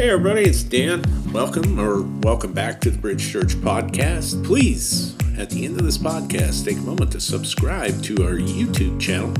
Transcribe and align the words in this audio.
Hey, 0.00 0.08
everybody, 0.08 0.44
it's 0.44 0.62
Dan. 0.62 1.04
Welcome 1.30 1.78
or 1.78 2.00
welcome 2.00 2.54
back 2.54 2.80
to 2.80 2.90
the 2.90 2.96
Bridge 2.96 3.30
Church 3.30 3.54
podcast. 3.56 4.42
Please, 4.46 5.14
at 5.36 5.50
the 5.50 5.66
end 5.66 5.78
of 5.78 5.84
this 5.84 5.98
podcast, 5.98 6.64
take 6.64 6.78
a 6.78 6.80
moment 6.80 7.12
to 7.12 7.20
subscribe 7.20 8.02
to 8.04 8.14
our 8.24 8.32
YouTube 8.32 8.98
channel. 8.98 9.34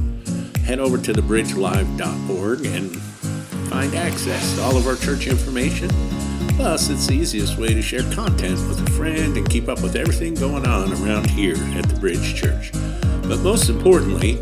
Head 0.65 0.79
over 0.79 0.99
to 0.99 1.15
thebridgelive.org 1.15 2.67
and 2.67 2.95
find 3.71 3.95
access 3.95 4.57
to 4.57 4.63
all 4.63 4.77
of 4.77 4.87
our 4.87 4.97
church 4.97 5.29
information. 5.29 5.89
Plus, 6.57 6.91
it's 6.91 7.07
the 7.07 7.15
easiest 7.15 7.57
way 7.57 7.69
to 7.73 7.81
share 7.81 8.03
content 8.13 8.59
with 8.69 8.87
a 8.87 8.91
friend 8.91 9.39
and 9.39 9.49
keep 9.49 9.67
up 9.67 9.83
with 9.83 9.97
everything 9.97 10.35
going 10.35 10.67
on 10.67 10.93
around 11.03 11.31
here 11.31 11.57
at 11.79 11.89
the 11.89 11.99
Bridge 11.99 12.35
Church. 12.35 12.71
But 13.23 13.41
most 13.41 13.71
importantly, 13.71 14.35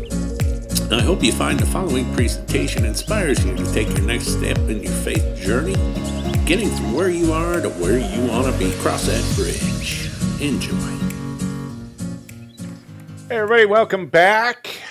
I 0.91 1.03
hope 1.03 1.23
you 1.23 1.31
find 1.31 1.59
the 1.59 1.67
following 1.67 2.11
presentation 2.15 2.83
inspires 2.83 3.45
you 3.45 3.55
to 3.55 3.73
take 3.73 3.87
your 3.89 4.01
next 4.01 4.29
step 4.29 4.57
in 4.57 4.81
your 4.81 4.91
faith 4.91 5.39
journey, 5.39 5.75
getting 6.47 6.67
from 6.67 6.93
where 6.93 7.09
you 7.11 7.31
are 7.31 7.61
to 7.61 7.69
where 7.69 7.99
you 7.99 8.27
want 8.27 8.51
to 8.51 8.57
be. 8.57 8.71
Cross 8.77 9.05
that 9.05 9.23
bridge. 9.35 10.09
Enjoy. 10.41 10.75
Hey, 13.27 13.37
everybody, 13.37 13.65
welcome 13.65 14.07
back. 14.07 14.81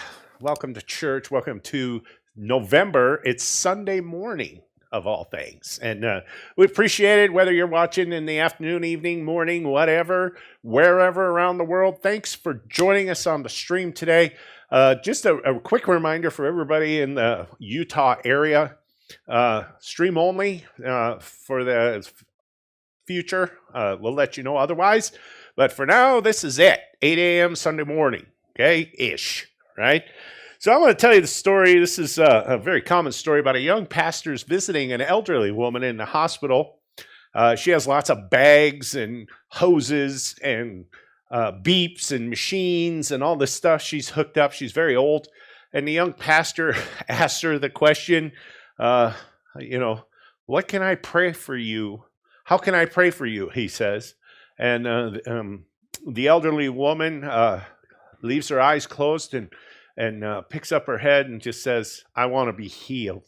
Welcome 0.40 0.72
to 0.74 0.82
church. 0.82 1.32
Welcome 1.32 1.58
to 1.62 2.04
November. 2.36 3.20
It's 3.24 3.42
Sunday 3.42 3.98
morning, 3.98 4.62
of 4.92 5.08
all 5.08 5.24
things. 5.24 5.80
And 5.82 6.04
uh, 6.04 6.20
we 6.56 6.64
appreciate 6.64 7.24
it, 7.24 7.32
whether 7.32 7.52
you're 7.52 7.66
watching 7.66 8.12
in 8.12 8.24
the 8.24 8.38
afternoon, 8.38 8.84
evening, 8.84 9.24
morning, 9.24 9.66
whatever, 9.66 10.36
wherever 10.62 11.26
around 11.26 11.58
the 11.58 11.64
world. 11.64 12.04
Thanks 12.04 12.36
for 12.36 12.62
joining 12.68 13.10
us 13.10 13.26
on 13.26 13.42
the 13.42 13.48
stream 13.48 13.92
today. 13.92 14.36
Uh, 14.70 14.94
just 14.96 15.24
a, 15.24 15.36
a, 15.36 15.58
quick 15.60 15.88
reminder 15.88 16.30
for 16.30 16.44
everybody 16.44 17.00
in 17.00 17.14
the 17.14 17.46
Utah 17.58 18.16
area 18.24 18.76
uh, 19.26 19.64
stream 19.78 20.18
only 20.18 20.64
uh, 20.84 21.18
for 21.20 21.64
the 21.64 22.06
future. 23.06 23.52
Uh, 23.72 23.96
we'll 23.98 24.12
let 24.12 24.36
you 24.36 24.42
know 24.42 24.56
otherwise. 24.56 25.12
But 25.56 25.72
for 25.72 25.86
now, 25.86 26.20
this 26.20 26.44
is 26.44 26.58
it 26.58 26.80
8 27.00 27.18
a.m. 27.18 27.56
Sunday 27.56 27.84
morning, 27.84 28.26
okay? 28.54 28.92
Ish, 28.98 29.48
right? 29.76 30.04
So 30.58 30.72
I'm 30.72 30.80
going 30.80 30.92
to 30.92 31.00
tell 31.00 31.14
you 31.14 31.20
the 31.20 31.26
story. 31.26 31.78
This 31.78 31.98
is 31.98 32.18
a, 32.18 32.44
a, 32.46 32.58
very 32.58 32.82
common 32.82 33.12
story 33.12 33.40
about 33.40 33.56
a 33.56 33.60
young 33.60 33.86
pastor's 33.86 34.42
visiting 34.42 34.92
an 34.92 35.00
elderly 35.00 35.50
woman 35.50 35.82
in 35.82 35.96
the 35.96 36.04
hospital. 36.04 36.80
Uh, 37.34 37.54
she 37.54 37.70
has 37.70 37.86
lots 37.86 38.10
of 38.10 38.28
bags 38.28 38.94
and 38.94 39.28
hoses 39.48 40.34
and 40.42 40.84
uh, 41.30 41.52
beeps 41.52 42.12
and 42.12 42.30
machines 42.30 43.10
and 43.10 43.22
all 43.22 43.36
this 43.36 43.52
stuff. 43.52 43.82
She's 43.82 44.10
hooked 44.10 44.38
up. 44.38 44.52
She's 44.52 44.72
very 44.72 44.96
old. 44.96 45.28
And 45.72 45.86
the 45.86 45.92
young 45.92 46.12
pastor 46.12 46.74
asks 47.08 47.42
her 47.42 47.58
the 47.58 47.70
question, 47.70 48.32
uh, 48.78 49.12
you 49.58 49.78
know, 49.78 50.04
what 50.46 50.68
can 50.68 50.82
I 50.82 50.94
pray 50.94 51.32
for 51.32 51.56
you? 51.56 52.04
How 52.44 52.56
can 52.56 52.74
I 52.74 52.86
pray 52.86 53.10
for 53.10 53.26
you? 53.26 53.50
He 53.50 53.68
says. 53.68 54.14
And 54.58 54.86
uh, 54.86 55.12
um, 55.26 55.64
the 56.06 56.28
elderly 56.28 56.68
woman 56.68 57.24
uh, 57.24 57.64
leaves 58.22 58.48
her 58.48 58.60
eyes 58.60 58.86
closed 58.86 59.34
and, 59.34 59.52
and 59.96 60.24
uh, 60.24 60.42
picks 60.42 60.72
up 60.72 60.86
her 60.86 60.98
head 60.98 61.26
and 61.26 61.40
just 61.40 61.62
says, 61.62 62.02
I 62.16 62.26
want 62.26 62.48
to 62.48 62.52
be 62.52 62.68
healed. 62.68 63.24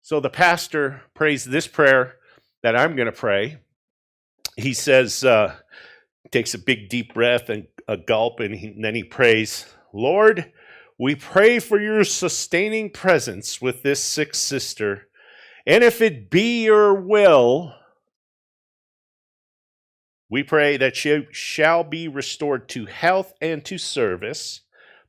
So 0.00 0.18
the 0.18 0.30
pastor 0.30 1.02
prays 1.14 1.44
this 1.44 1.68
prayer 1.68 2.16
that 2.62 2.74
I'm 2.74 2.96
going 2.96 3.06
to 3.06 3.12
pray. 3.12 3.58
He 4.56 4.74
says, 4.74 5.24
uh, 5.24 5.54
takes 6.32 6.54
a 6.54 6.58
big 6.58 6.88
deep 6.88 7.14
breath 7.14 7.48
and 7.48 7.66
a 7.86 7.96
gulp, 7.96 8.40
and, 8.40 8.54
he, 8.54 8.68
and 8.68 8.84
then 8.84 8.94
he 8.94 9.04
prays, 9.04 9.66
Lord, 9.92 10.52
we 10.98 11.14
pray 11.14 11.58
for 11.58 11.80
your 11.80 12.04
sustaining 12.04 12.90
presence 12.90 13.60
with 13.60 13.82
this 13.82 14.02
sick 14.02 14.34
sister. 14.34 15.08
And 15.66 15.84
if 15.84 16.00
it 16.00 16.30
be 16.30 16.64
your 16.64 16.94
will, 16.94 17.74
we 20.30 20.42
pray 20.42 20.76
that 20.78 20.96
she 20.96 21.26
shall 21.30 21.84
be 21.84 22.08
restored 22.08 22.68
to 22.70 22.86
health 22.86 23.34
and 23.40 23.64
to 23.66 23.76
service. 23.78 24.62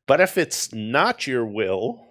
But 0.05 0.19
if 0.19 0.37
it's 0.37 0.73
not 0.73 1.27
your 1.27 1.45
will, 1.45 2.05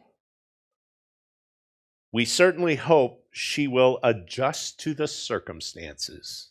we 2.12 2.24
certainly 2.24 2.76
hope 2.76 3.26
she 3.30 3.66
will 3.66 3.98
adjust 4.02 4.80
to 4.80 4.94
the 4.94 5.08
circumstances. 5.08 6.50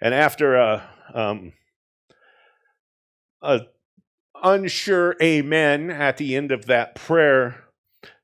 And 0.00 0.12
after 0.12 0.56
a, 0.56 0.88
um, 1.14 1.52
a 3.42 3.60
unsure 4.42 5.16
amen 5.22 5.90
at 5.90 6.16
the 6.16 6.36
end 6.36 6.52
of 6.52 6.66
that 6.66 6.94
prayer, 6.94 7.64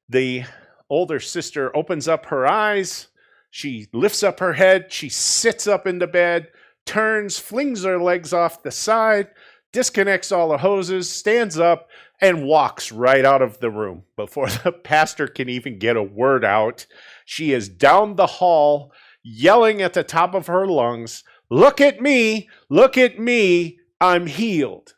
the 0.09 0.44
older 0.91 1.21
sister 1.21 1.75
opens 1.76 2.06
up 2.09 2.26
her 2.26 2.47
eyes. 2.47 3.09
She 3.50 3.88
lifts 3.92 4.22
up 4.22 4.41
her 4.41 4.54
head. 4.54 4.92
She 4.92 5.09
sits 5.09 5.66
up 5.66 5.87
in 5.87 5.98
the 5.98 6.06
bed, 6.06 6.48
turns, 6.87 7.38
flings 7.38 7.84
her 7.84 8.00
legs 8.00 8.32
off 8.32 8.62
the 8.62 8.71
side, 8.71 9.28
disconnects 9.72 10.32
all 10.32 10.50
the 10.50 10.59
hoses, 10.59 11.10
stands 11.10 11.59
up, 11.59 11.88
and 12.21 12.47
walks 12.47 12.92
right 12.92 13.25
out 13.25 13.42
of 13.42 13.59
the 13.60 13.71
room. 13.71 14.04
Before 14.16 14.48
the 14.48 14.72
pastor 14.72 15.26
can 15.26 15.48
even 15.48 15.78
get 15.78 15.97
a 15.97 16.03
word 16.03 16.44
out, 16.44 16.87
she 17.25 17.53
is 17.53 17.69
down 17.69 18.16
the 18.16 18.26
hall, 18.26 18.92
yelling 19.22 19.82
at 19.82 19.94
the 19.94 20.04
top 20.04 20.34
of 20.34 20.47
her 20.47 20.66
lungs, 20.66 21.25
Look 21.53 21.83
at 21.83 22.01
me, 22.01 22.49
look 22.71 22.97
at 22.97 23.19
me, 23.19 23.79
I'm 24.01 24.27
healed. 24.27 24.95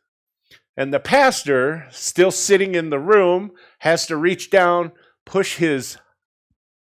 And 0.76 0.94
the 0.94 1.00
pastor, 1.00 1.88
still 1.90 2.30
sitting 2.30 2.76
in 2.76 2.90
the 2.90 2.98
room, 3.00 3.50
has 3.80 4.06
to 4.06 4.16
reach 4.16 4.50
down, 4.50 4.92
push 5.26 5.56
his 5.56 5.98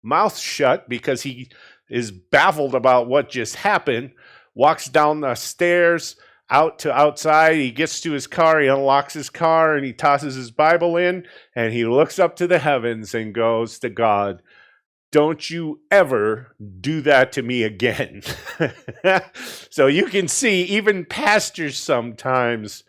mouth 0.04 0.38
shut 0.38 0.88
because 0.88 1.24
he 1.24 1.50
is 1.90 2.12
baffled 2.12 2.76
about 2.76 3.08
what 3.08 3.32
just 3.32 3.56
happened, 3.56 4.12
walks 4.54 4.86
down 4.90 5.22
the 5.22 5.34
stairs 5.34 6.18
out 6.52 6.78
to 6.78 6.94
outside. 6.94 7.56
He 7.56 7.72
gets 7.72 8.00
to 8.02 8.12
his 8.12 8.28
car, 8.28 8.62
he 8.62 8.68
unlocks 8.68 9.16
his 9.16 9.32
car, 9.32 9.76
and 9.76 9.84
he 9.84 9.92
tosses 9.92 10.36
his 10.36 10.52
Bible 10.52 10.98
in, 10.98 11.26
and 11.56 11.74
he 11.74 11.84
looks 11.84 12.20
up 12.20 12.36
to 12.36 12.46
the 12.46 12.60
heavens 12.60 13.16
and 13.16 13.34
goes 13.34 13.80
to 13.80 13.90
God, 13.90 14.44
don't 15.14 15.48
you 15.48 15.80
ever 15.92 16.56
do 16.82 17.00
that 17.02 17.32
to 17.34 17.44
me 17.44 17.62
again. 17.62 18.24
so 19.70 19.86
you 19.86 20.08
can 20.08 20.28
see, 20.28 20.64
even 20.64 21.06
pastors 21.06 21.78
sometimes 21.78 22.84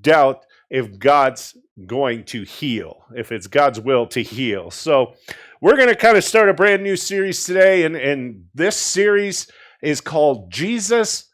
doubt 0.00 0.46
if 0.70 1.00
God's 1.00 1.56
going 1.84 2.22
to 2.26 2.44
heal, 2.44 3.04
if 3.16 3.32
it's 3.32 3.48
God's 3.48 3.80
will 3.80 4.06
to 4.06 4.22
heal. 4.22 4.70
So 4.70 5.14
we're 5.60 5.74
going 5.74 5.88
to 5.88 5.96
kind 5.96 6.16
of 6.16 6.22
start 6.22 6.48
a 6.48 6.54
brand 6.54 6.84
new 6.84 6.94
series 6.94 7.44
today, 7.44 7.82
and, 7.82 7.96
and 7.96 8.44
this 8.54 8.76
series 8.76 9.50
is 9.82 10.00
called 10.00 10.52
Jesus 10.52 11.24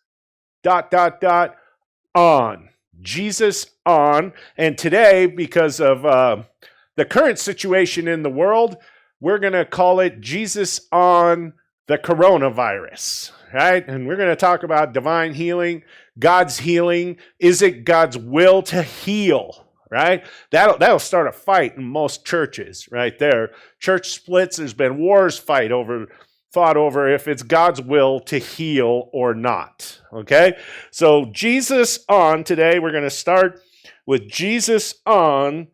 dot 0.63 0.91
dot 0.91 1.21
dot 1.21 1.57
on. 2.15 2.71
Jesus 3.03 3.67
on. 3.85 4.33
And 4.57 4.79
today, 4.79 5.27
because 5.27 5.81
of 5.81 6.07
uh, 6.07 6.45
the 6.97 7.05
current 7.05 7.39
situation 7.39 8.09
in 8.09 8.23
the 8.23 8.31
world, 8.31 8.79
we're 9.21 9.39
going 9.39 9.53
to 9.53 9.65
call 9.65 10.01
it 10.01 10.21
Jesus 10.21 10.81
on 10.91 11.53
the 11.87 11.99
coronavirus, 11.99 13.33
right? 13.53 13.87
And 13.87 14.07
we're 14.07 14.17
going 14.17 14.31
to 14.31 14.37
talk 14.37 14.63
about 14.63 14.93
divine 14.93 15.35
healing, 15.35 15.83
God's 16.19 16.59
healing. 16.59 17.19
Is 17.39 17.63
it 17.63 17.85
God's 17.85 18.17
will 18.17 18.63
to 18.63 18.83
heal? 18.83 19.67
Right? 19.91 20.25
That'll, 20.53 20.79
that'll 20.79 21.01
start 21.01 21.27
a 21.27 21.33
fight 21.33 21.77
in 21.77 21.83
most 21.83 22.25
churches, 22.25 22.89
right 22.93 23.19
there. 23.19 23.51
Church 23.81 24.11
splits, 24.11 24.57
there's 24.57 24.73
been 24.73 24.99
wars 24.99 25.37
fight 25.37 25.73
over, 25.73 26.07
fought 26.53 26.77
over 26.77 27.13
if 27.13 27.27
it's 27.27 27.43
God's 27.43 27.81
will 27.81 28.21
to 28.21 28.39
heal 28.39 29.11
or 29.13 29.35
not. 29.35 30.01
Okay? 30.13 30.57
So, 30.93 31.25
Jesus 31.33 32.05
on 32.09 32.45
today, 32.45 32.79
we're 32.79 32.93
going 32.93 33.03
to 33.03 33.11
start 33.11 33.61
with 34.07 34.29
Jesus 34.29 34.95
on 35.07 35.67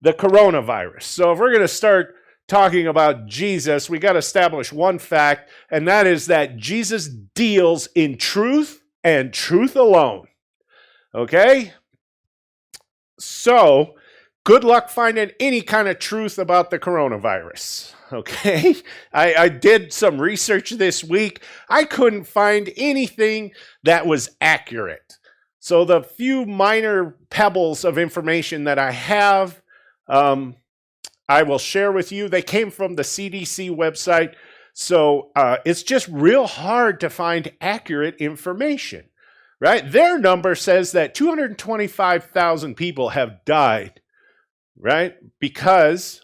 the 0.00 0.12
coronavirus. 0.12 1.02
So, 1.02 1.32
if 1.32 1.40
we're 1.40 1.50
going 1.50 1.62
to 1.62 1.66
start 1.68 2.14
talking 2.48 2.86
about 2.86 3.26
Jesus, 3.26 3.88
we 3.88 3.98
got 3.98 4.12
to 4.12 4.18
establish 4.18 4.72
one 4.72 4.98
fact, 4.98 5.50
and 5.70 5.88
that 5.88 6.06
is 6.06 6.26
that 6.26 6.56
Jesus 6.56 7.08
deals 7.08 7.88
in 7.94 8.16
truth 8.16 8.82
and 9.02 9.32
truth 9.32 9.76
alone. 9.76 10.26
Okay? 11.14 11.72
So, 13.18 13.94
good 14.44 14.64
luck 14.64 14.90
finding 14.90 15.30
any 15.40 15.62
kind 15.62 15.88
of 15.88 15.98
truth 15.98 16.38
about 16.38 16.70
the 16.70 16.78
coronavirus. 16.78 17.92
Okay? 18.12 18.76
I, 19.12 19.34
I, 19.34 19.48
did 19.48 19.92
some 19.92 20.20
research 20.20 20.70
this 20.70 21.02
week. 21.02 21.42
I 21.68 21.84
couldn't 21.84 22.24
find 22.28 22.70
anything 22.76 23.50
that 23.82 24.06
was 24.06 24.36
accurate. 24.40 25.18
So, 25.58 25.84
the 25.84 26.02
few 26.02 26.44
minor 26.44 27.16
pebbles 27.30 27.84
of 27.84 27.98
information 27.98 28.64
that 28.64 28.78
I 28.78 28.92
have, 28.92 29.60
um, 30.06 30.54
I 31.28 31.42
will 31.42 31.58
share 31.58 31.92
with 31.92 32.12
you. 32.12 32.28
They 32.28 32.42
came 32.42 32.70
from 32.70 32.96
the 32.96 33.02
CDC 33.02 33.70
website. 33.70 34.34
So 34.72 35.30
uh, 35.36 35.58
it's 35.64 35.82
just 35.82 36.08
real 36.08 36.46
hard 36.46 37.00
to 37.00 37.10
find 37.10 37.52
accurate 37.60 38.16
information, 38.16 39.06
right? 39.60 39.90
Their 39.90 40.18
number 40.18 40.54
says 40.54 40.92
that 40.92 41.14
225,000 41.14 42.74
people 42.74 43.10
have 43.10 43.44
died, 43.44 44.00
right? 44.78 45.14
Because 45.40 46.20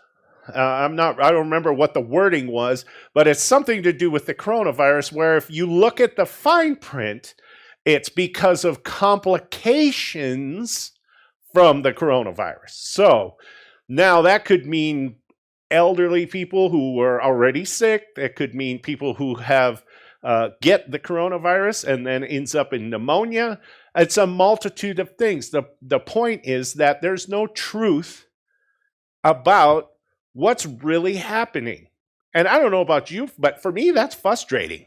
Uh, 0.48 0.58
I'm 0.58 0.96
not, 0.96 1.22
I 1.22 1.30
don't 1.30 1.44
remember 1.44 1.72
what 1.72 1.94
the 1.94 2.00
wording 2.00 2.50
was, 2.50 2.84
but 3.14 3.28
it's 3.28 3.42
something 3.42 3.84
to 3.84 3.92
do 3.92 4.10
with 4.10 4.26
the 4.26 4.34
coronavirus, 4.34 5.12
where 5.12 5.36
if 5.36 5.48
you 5.48 5.64
look 5.64 6.00
at 6.00 6.16
the 6.16 6.26
fine 6.26 6.74
print, 6.74 7.36
it's 7.84 8.08
because 8.08 8.64
of 8.64 8.82
complications 8.82 10.90
from 11.52 11.82
the 11.82 11.92
coronavirus. 11.92 12.70
So 12.70 13.36
now 13.90 14.22
that 14.22 14.44
could 14.44 14.66
mean 14.66 15.16
elderly 15.70 16.26
people 16.26 16.70
who 16.70 16.94
were 16.94 17.22
already 17.22 17.64
sick. 17.64 18.06
It 18.16 18.36
could 18.36 18.54
mean 18.54 18.78
people 18.78 19.14
who 19.14 19.34
have 19.36 19.84
uh, 20.22 20.50
get 20.60 20.90
the 20.90 20.98
coronavirus 20.98 21.84
and 21.86 22.06
then 22.06 22.24
ends 22.24 22.54
up 22.54 22.72
in 22.72 22.90
pneumonia. 22.90 23.60
It's 23.94 24.16
a 24.16 24.26
multitude 24.26 24.98
of 24.98 25.16
things. 25.16 25.50
The, 25.50 25.64
the 25.82 25.98
point 25.98 26.42
is 26.44 26.74
that 26.74 27.00
there's 27.00 27.28
no 27.28 27.46
truth 27.46 28.26
about 29.24 29.90
what's 30.32 30.66
really 30.66 31.16
happening. 31.16 31.88
And 32.34 32.46
I 32.46 32.58
don't 32.58 32.70
know 32.70 32.80
about 32.80 33.10
you, 33.10 33.28
but 33.38 33.60
for 33.60 33.72
me, 33.72 33.90
that's 33.90 34.14
frustrating 34.14 34.86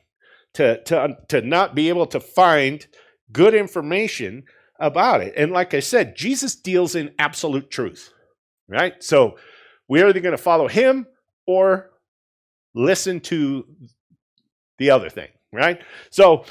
to, 0.54 0.82
to, 0.84 1.18
to 1.28 1.42
not 1.42 1.76
be 1.76 1.90
able 1.90 2.06
to 2.08 2.20
find 2.20 2.86
good 3.32 3.54
information 3.54 4.44
about 4.80 5.22
it. 5.22 5.34
And 5.36 5.52
like 5.52 5.74
I 5.74 5.80
said, 5.80 6.16
Jesus 6.16 6.56
deals 6.56 6.96
in 6.96 7.14
absolute 7.20 7.70
truth, 7.70 8.13
right? 8.68 9.02
So 9.04 9.38
we're 9.88 10.08
either 10.08 10.20
going 10.20 10.38
to 10.38 10.42
follow 10.42 10.68
him 10.68 11.08
or 11.46 11.92
listen 12.74 13.20
to 13.22 13.66
the 14.80 14.90
other 14.90 15.10
thing, 15.10 15.30
right? 15.52 15.82
So 16.10 16.46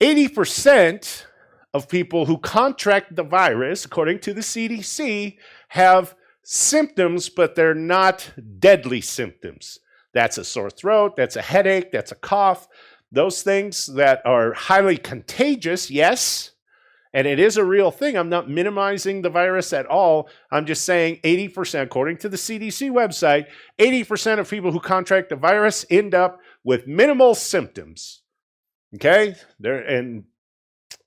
80% 0.00 1.24
of 1.72 1.88
people 1.88 2.26
who 2.26 2.38
contract 2.38 3.14
the 3.14 3.22
virus, 3.22 3.84
according 3.84 4.20
to 4.20 4.34
the 4.34 4.40
CDC, 4.40 5.36
have 5.68 6.14
symptoms, 6.44 7.28
but 7.28 7.54
they're 7.54 7.74
not 7.74 8.32
deadly 8.58 9.00
symptoms. 9.00 9.78
That's 10.14 10.38
a 10.38 10.44
sore 10.44 10.70
throat, 10.70 11.14
that's 11.16 11.36
a 11.36 11.42
headache, 11.42 11.92
that's 11.92 12.12
a 12.12 12.16
cough. 12.16 12.66
Those 13.12 13.42
things 13.42 13.86
that 13.86 14.22
are 14.24 14.52
highly 14.54 14.96
contagious, 14.96 15.90
yes, 15.90 16.52
and 17.16 17.26
it 17.26 17.40
is 17.40 17.56
a 17.56 17.64
real 17.64 17.90
thing. 17.90 18.16
I'm 18.16 18.28
not 18.28 18.50
minimizing 18.50 19.22
the 19.22 19.30
virus 19.30 19.72
at 19.72 19.86
all. 19.86 20.28
I'm 20.52 20.66
just 20.66 20.84
saying 20.84 21.20
80%, 21.24 21.82
according 21.82 22.18
to 22.18 22.28
the 22.28 22.36
CDC 22.36 22.90
website, 22.90 23.46
80% 23.78 24.38
of 24.38 24.50
people 24.50 24.70
who 24.70 24.80
contract 24.80 25.30
the 25.30 25.36
virus 25.36 25.86
end 25.90 26.14
up 26.14 26.38
with 26.62 26.86
minimal 26.86 27.34
symptoms. 27.34 28.20
Okay? 28.94 29.34
There 29.58 29.78
and 29.78 30.24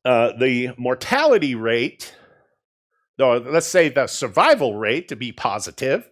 uh, 0.03 0.31
the 0.39 0.73
mortality 0.77 1.53
rate 1.53 2.15
or 3.19 3.39
let's 3.39 3.67
say 3.67 3.89
the 3.89 4.07
survival 4.07 4.75
rate 4.75 5.07
to 5.09 5.15
be 5.15 5.31
positive, 5.31 6.09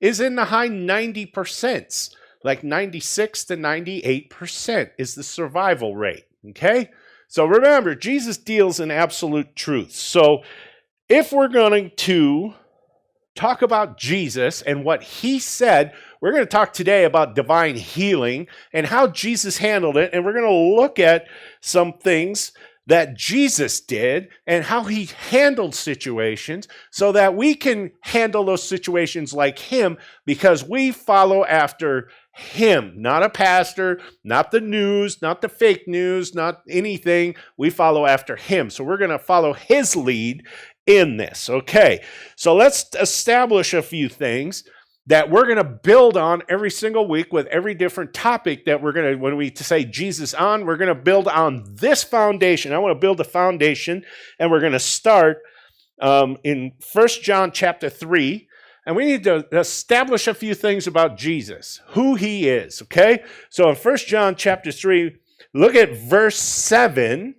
is 0.00 0.20
in 0.20 0.36
the 0.36 0.46
high 0.46 0.68
90%, 0.68 2.14
like 2.44 2.62
96 2.62 3.44
to 3.46 3.56
98% 3.56 4.90
is 4.96 5.14
the 5.14 5.22
survival 5.22 5.96
rate. 5.96 6.24
Okay? 6.50 6.90
So 7.28 7.44
remember, 7.44 7.94
Jesus 7.94 8.38
deals 8.38 8.80
in 8.80 8.90
absolute 8.90 9.54
truth. 9.54 9.92
So 9.92 10.42
if 11.10 11.30
we're 11.30 11.48
going 11.48 11.92
to 11.96 12.54
talk 13.36 13.60
about 13.60 13.98
Jesus 13.98 14.62
and 14.62 14.82
what 14.82 15.02
he 15.02 15.38
said, 15.38 15.92
we're 16.20 16.32
going 16.32 16.42
to 16.42 16.46
talk 16.46 16.72
today 16.72 17.04
about 17.04 17.34
divine 17.34 17.76
healing 17.76 18.48
and 18.72 18.86
how 18.86 19.06
Jesus 19.06 19.58
handled 19.58 19.98
it. 19.98 20.10
And 20.12 20.24
we're 20.24 20.32
going 20.32 20.44
to 20.44 20.80
look 20.80 20.98
at 20.98 21.26
some 21.60 21.92
things 21.92 22.52
that 22.86 23.14
Jesus 23.14 23.82
did 23.82 24.30
and 24.46 24.64
how 24.64 24.84
he 24.84 25.10
handled 25.28 25.74
situations 25.74 26.66
so 26.90 27.12
that 27.12 27.36
we 27.36 27.54
can 27.54 27.92
handle 28.00 28.46
those 28.46 28.62
situations 28.62 29.34
like 29.34 29.58
him 29.58 29.98
because 30.24 30.64
we 30.64 30.90
follow 30.90 31.44
after 31.44 32.08
him, 32.38 32.94
not 32.96 33.22
a 33.22 33.28
pastor, 33.28 34.00
not 34.24 34.50
the 34.50 34.60
news, 34.60 35.20
not 35.20 35.42
the 35.42 35.48
fake 35.48 35.86
news, 35.86 36.34
not 36.34 36.62
anything. 36.68 37.34
We 37.56 37.70
follow 37.70 38.06
after 38.06 38.36
him. 38.36 38.70
So 38.70 38.84
we're 38.84 38.96
going 38.96 39.10
to 39.10 39.18
follow 39.18 39.52
his 39.52 39.96
lead 39.96 40.46
in 40.86 41.16
this. 41.16 41.50
Okay. 41.50 42.04
So 42.36 42.54
let's 42.54 42.86
establish 42.94 43.74
a 43.74 43.82
few 43.82 44.08
things 44.08 44.64
that 45.08 45.30
we're 45.30 45.44
going 45.44 45.56
to 45.56 45.64
build 45.64 46.18
on 46.18 46.42
every 46.50 46.70
single 46.70 47.08
week 47.08 47.32
with 47.32 47.46
every 47.46 47.74
different 47.74 48.12
topic 48.12 48.66
that 48.66 48.82
we're 48.82 48.92
going 48.92 49.14
to, 49.14 49.18
when 49.18 49.36
we 49.36 49.52
say 49.54 49.84
Jesus 49.84 50.34
on, 50.34 50.66
we're 50.66 50.76
going 50.76 50.94
to 50.94 51.02
build 51.02 51.28
on 51.28 51.64
this 51.66 52.04
foundation. 52.04 52.72
I 52.72 52.78
want 52.78 52.94
to 52.94 53.00
build 53.00 53.18
a 53.18 53.24
foundation, 53.24 54.04
and 54.38 54.50
we're 54.50 54.60
going 54.60 54.72
to 54.72 54.78
start 54.78 55.38
um, 56.00 56.36
in 56.44 56.72
First 56.92 57.22
John 57.22 57.52
chapter 57.52 57.88
3. 57.88 58.47
And 58.88 58.96
we 58.96 59.04
need 59.04 59.24
to 59.24 59.46
establish 59.52 60.26
a 60.28 60.32
few 60.32 60.54
things 60.54 60.86
about 60.86 61.18
Jesus, 61.18 61.82
who 61.88 62.14
he 62.14 62.48
is, 62.48 62.80
okay? 62.80 63.22
So 63.50 63.68
in 63.68 63.74
First 63.76 64.06
John 64.08 64.34
chapter 64.34 64.72
3, 64.72 65.14
look 65.52 65.74
at 65.74 65.94
verse 65.94 66.38
7. 66.38 67.34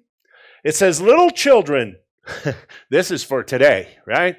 It 0.64 0.76
says, 0.76 1.02
Little 1.02 1.32
children, 1.32 1.96
this 2.92 3.10
is 3.10 3.24
for 3.24 3.42
today, 3.42 3.98
right? 4.06 4.36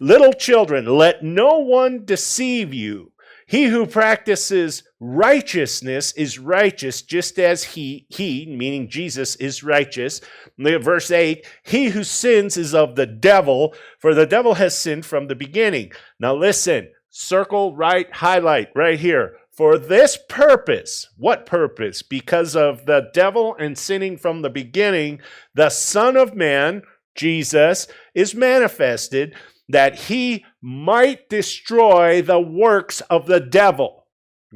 Little 0.00 0.32
children, 0.32 0.86
let 0.86 1.22
no 1.22 1.58
one 1.58 2.06
deceive 2.06 2.72
you. 2.72 3.12
He 3.46 3.64
who 3.64 3.86
practices 3.86 4.82
righteousness 5.00 6.12
is 6.12 6.38
righteous 6.38 7.02
just 7.02 7.38
as 7.38 7.62
he, 7.62 8.06
he, 8.08 8.46
meaning 8.46 8.88
Jesus, 8.88 9.36
is 9.36 9.62
righteous. 9.62 10.20
Verse 10.58 11.10
8, 11.10 11.46
he 11.62 11.88
who 11.88 12.04
sins 12.04 12.56
is 12.56 12.74
of 12.74 12.94
the 12.94 13.06
devil, 13.06 13.74
for 13.98 14.14
the 14.14 14.26
devil 14.26 14.54
has 14.54 14.76
sinned 14.76 15.04
from 15.04 15.26
the 15.26 15.34
beginning. 15.34 15.92
Now 16.18 16.34
listen, 16.34 16.90
circle, 17.10 17.76
right, 17.76 18.10
highlight 18.14 18.68
right 18.74 18.98
here. 18.98 19.36
For 19.52 19.78
this 19.78 20.18
purpose, 20.28 21.08
what 21.16 21.46
purpose? 21.46 22.02
Because 22.02 22.56
of 22.56 22.86
the 22.86 23.10
devil 23.12 23.54
and 23.58 23.78
sinning 23.78 24.16
from 24.16 24.42
the 24.42 24.50
beginning, 24.50 25.20
the 25.54 25.70
Son 25.70 26.16
of 26.16 26.34
Man, 26.34 26.82
Jesus, 27.14 27.86
is 28.14 28.34
manifested 28.34 29.36
that 29.68 29.96
he 29.96 30.44
might 30.60 31.28
destroy 31.28 32.22
the 32.22 32.40
works 32.40 33.00
of 33.02 33.26
the 33.26 33.40
devil. 33.40 34.06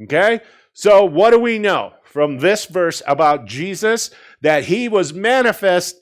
Okay? 0.03 0.41
So, 0.73 1.03
what 1.03 1.31
do 1.31 1.39
we 1.39 1.59
know 1.59 1.93
from 2.03 2.39
this 2.39 2.65
verse 2.65 3.01
about 3.07 3.45
Jesus? 3.45 4.11
That 4.41 4.65
he 4.65 4.87
was 4.87 5.13
manifest 5.13 5.99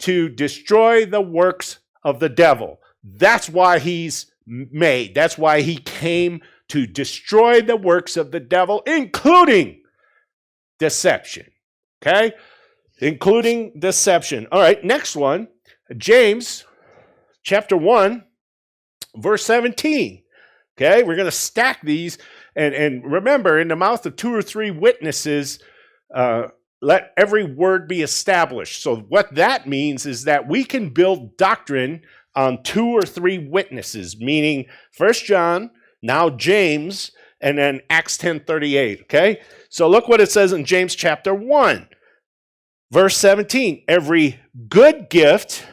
to 0.00 0.28
destroy 0.28 1.06
the 1.06 1.20
works 1.20 1.78
of 2.04 2.20
the 2.20 2.28
devil. 2.28 2.78
That's 3.02 3.48
why 3.48 3.78
he's 3.78 4.30
made. 4.46 5.14
That's 5.14 5.38
why 5.38 5.60
he 5.60 5.76
came 5.76 6.40
to 6.68 6.86
destroy 6.86 7.62
the 7.62 7.76
works 7.76 8.16
of 8.16 8.30
the 8.30 8.40
devil, 8.40 8.82
including 8.86 9.82
deception. 10.78 11.46
Okay? 12.02 12.32
Including 13.00 13.78
deception. 13.78 14.46
All 14.52 14.60
right, 14.60 14.82
next 14.84 15.16
one. 15.16 15.48
James 15.96 16.64
chapter 17.42 17.76
1 17.76 18.24
verse 19.22 19.44
17. 19.44 20.22
Okay, 20.76 21.02
we're 21.02 21.16
going 21.16 21.26
to 21.26 21.32
stack 21.32 21.82
these. 21.82 22.18
And, 22.54 22.74
and 22.74 23.04
remember, 23.04 23.58
in 23.58 23.68
the 23.68 23.76
mouth 23.76 24.06
of 24.06 24.16
two 24.16 24.32
or 24.32 24.42
three 24.42 24.70
witnesses, 24.70 25.58
uh, 26.14 26.48
let 26.80 27.12
every 27.16 27.44
word 27.44 27.88
be 27.88 28.02
established. 28.02 28.82
So, 28.82 28.96
what 28.96 29.34
that 29.34 29.66
means 29.68 30.06
is 30.06 30.24
that 30.24 30.48
we 30.48 30.64
can 30.64 30.90
build 30.90 31.36
doctrine 31.36 32.02
on 32.36 32.62
two 32.62 32.86
or 32.86 33.02
three 33.02 33.38
witnesses, 33.38 34.16
meaning 34.20 34.66
First 34.92 35.24
John, 35.24 35.70
now 36.02 36.30
James, 36.30 37.10
and 37.40 37.58
then 37.58 37.80
Acts 37.90 38.16
10:38. 38.16 39.02
Okay? 39.02 39.40
So 39.68 39.88
look 39.88 40.08
what 40.08 40.20
it 40.20 40.30
says 40.30 40.52
in 40.52 40.64
James 40.64 40.94
chapter 40.94 41.34
1, 41.34 41.88
verse 42.90 43.16
17. 43.16 43.84
Every 43.88 44.40
good 44.68 45.10
gift, 45.10 45.66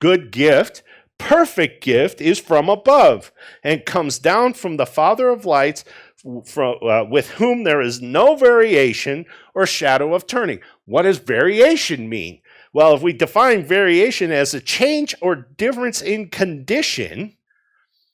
good 0.00 0.30
gift 0.30 0.82
perfect 1.18 1.82
gift 1.82 2.20
is 2.20 2.38
from 2.38 2.68
above 2.68 3.32
and 3.62 3.84
comes 3.84 4.18
down 4.18 4.54
from 4.54 4.76
the 4.76 4.86
Father 4.86 5.28
of 5.28 5.44
lights, 5.44 5.84
from, 6.46 6.76
uh, 6.82 7.04
with 7.04 7.30
whom 7.32 7.64
there 7.64 7.80
is 7.80 8.00
no 8.00 8.36
variation 8.36 9.26
or 9.54 9.66
shadow 9.66 10.14
of 10.14 10.26
turning. 10.26 10.60
What 10.84 11.02
does 11.02 11.18
variation 11.18 12.08
mean? 12.08 12.40
Well, 12.72 12.94
if 12.94 13.02
we 13.02 13.12
define 13.12 13.64
variation 13.64 14.30
as 14.30 14.54
a 14.54 14.60
change 14.60 15.14
or 15.20 15.34
difference 15.34 16.02
in 16.02 16.28
condition, 16.28 17.36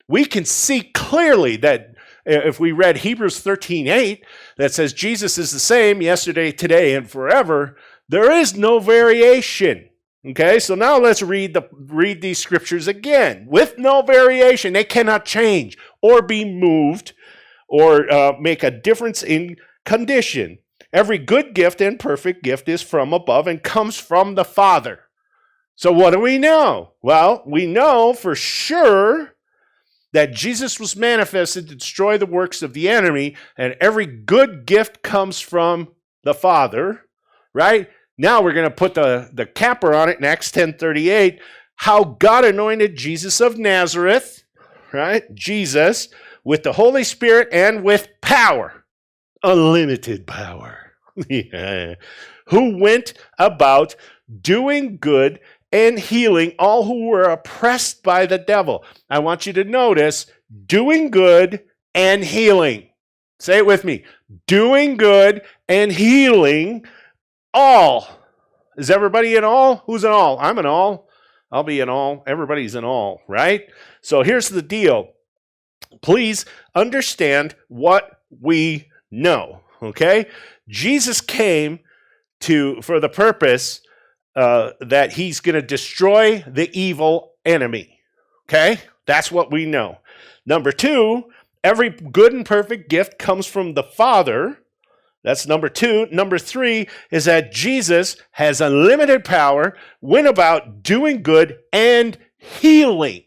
we 0.08 0.24
can 0.24 0.44
see 0.44 0.82
clearly 0.82 1.56
that 1.56 1.94
uh, 2.26 2.40
if 2.44 2.58
we 2.58 2.72
read 2.72 2.98
Hebrews 2.98 3.42
13:8 3.42 4.22
that 4.56 4.72
says 4.72 4.92
Jesus 4.92 5.38
is 5.38 5.50
the 5.50 5.58
same 5.58 6.00
yesterday, 6.00 6.52
today 6.52 6.94
and 6.94 7.10
forever, 7.10 7.76
there 8.08 8.30
is 8.30 8.56
no 8.56 8.78
variation. 8.78 9.88
Okay, 10.26 10.58
so 10.58 10.74
now 10.74 10.98
let's 10.98 11.20
read 11.20 11.52
the 11.52 11.68
read 11.72 12.22
these 12.22 12.38
scriptures 12.38 12.88
again 12.88 13.46
with 13.48 13.76
no 13.76 14.00
variation. 14.00 14.72
They 14.72 14.84
cannot 14.84 15.26
change 15.26 15.76
or 16.00 16.22
be 16.22 16.46
moved 16.46 17.12
or 17.68 18.10
uh, 18.10 18.32
make 18.40 18.62
a 18.62 18.70
difference 18.70 19.22
in 19.22 19.56
condition. 19.84 20.58
Every 20.94 21.18
good 21.18 21.54
gift 21.54 21.80
and 21.82 21.98
perfect 21.98 22.42
gift 22.42 22.68
is 22.68 22.80
from 22.80 23.12
above 23.12 23.46
and 23.46 23.62
comes 23.62 23.98
from 23.98 24.34
the 24.34 24.44
Father. 24.44 25.00
So 25.76 25.92
what 25.92 26.12
do 26.12 26.20
we 26.20 26.38
know? 26.38 26.92
Well, 27.02 27.42
we 27.46 27.66
know 27.66 28.14
for 28.14 28.34
sure 28.34 29.34
that 30.12 30.32
Jesus 30.32 30.78
was 30.78 30.96
manifested 30.96 31.68
to 31.68 31.74
destroy 31.74 32.16
the 32.16 32.26
works 32.26 32.62
of 32.62 32.72
the 32.72 32.88
enemy, 32.88 33.36
and 33.58 33.74
every 33.80 34.06
good 34.06 34.64
gift 34.64 35.02
comes 35.02 35.40
from 35.40 35.88
the 36.22 36.32
Father, 36.32 37.02
right? 37.52 37.88
Now 38.16 38.42
we're 38.42 38.52
going 38.52 38.68
to 38.68 38.74
put 38.74 38.94
the, 38.94 39.28
the 39.32 39.46
capper 39.46 39.94
on 39.94 40.08
it 40.08 40.18
in 40.18 40.24
Acts 40.24 40.50
10:38, 40.52 41.40
how 41.76 42.04
God 42.04 42.44
anointed 42.44 42.96
Jesus 42.96 43.40
of 43.40 43.58
Nazareth, 43.58 44.44
right? 44.92 45.22
Jesus 45.34 46.08
with 46.44 46.62
the 46.62 46.72
Holy 46.72 47.04
Spirit 47.04 47.48
and 47.52 47.82
with 47.82 48.08
power, 48.20 48.84
unlimited 49.42 50.26
power. 50.26 50.92
yeah. 51.28 51.94
Who 52.48 52.78
went 52.78 53.14
about 53.38 53.96
doing 54.40 54.98
good 54.98 55.40
and 55.72 55.98
healing 55.98 56.52
all 56.58 56.84
who 56.84 57.08
were 57.08 57.22
oppressed 57.22 58.02
by 58.04 58.26
the 58.26 58.38
devil. 58.38 58.84
I 59.10 59.18
want 59.18 59.44
you 59.44 59.52
to 59.54 59.64
notice 59.64 60.26
doing 60.66 61.10
good 61.10 61.64
and 61.94 62.24
healing. 62.24 62.90
Say 63.40 63.58
it 63.58 63.66
with 63.66 63.84
me 63.84 64.04
doing 64.46 64.96
good 64.96 65.42
and 65.68 65.92
healing 65.92 66.86
all. 67.54 68.06
Is 68.76 68.90
everybody 68.90 69.36
in 69.36 69.44
all? 69.44 69.76
Who's 69.86 70.04
in 70.04 70.10
all? 70.10 70.38
I'm 70.38 70.58
in 70.58 70.66
all. 70.66 71.08
I'll 71.50 71.62
be 71.62 71.80
in 71.80 71.88
all. 71.88 72.24
Everybody's 72.26 72.74
in 72.74 72.84
all, 72.84 73.22
right? 73.28 73.62
So 74.02 74.22
here's 74.22 74.48
the 74.48 74.62
deal. 74.62 75.12
Please 76.02 76.44
understand 76.74 77.54
what 77.68 78.20
we 78.40 78.90
know, 79.10 79.60
okay? 79.80 80.26
Jesus 80.68 81.20
came 81.20 81.78
to 82.40 82.82
for 82.82 83.00
the 83.00 83.08
purpose 83.08 83.80
uh, 84.36 84.72
that 84.80 85.12
he's 85.12 85.40
going 85.40 85.54
to 85.54 85.62
destroy 85.62 86.44
the 86.46 86.68
evil 86.78 87.34
enemy. 87.44 88.00
Okay? 88.48 88.80
That's 89.06 89.30
what 89.30 89.52
we 89.52 89.64
know. 89.64 89.98
Number 90.44 90.72
two, 90.72 91.24
every 91.62 91.90
good 91.90 92.32
and 92.32 92.44
perfect 92.44 92.90
gift 92.90 93.18
comes 93.18 93.46
from 93.46 93.74
the 93.74 93.82
Father. 93.82 94.58
That's 95.24 95.46
number 95.46 95.68
two. 95.68 96.06
Number 96.12 96.38
three 96.38 96.86
is 97.10 97.24
that 97.24 97.50
Jesus 97.50 98.16
has 98.32 98.60
unlimited 98.60 99.24
power, 99.24 99.76
went 100.00 100.28
about 100.28 100.82
doing 100.82 101.22
good 101.22 101.58
and 101.72 102.16
healing 102.36 103.22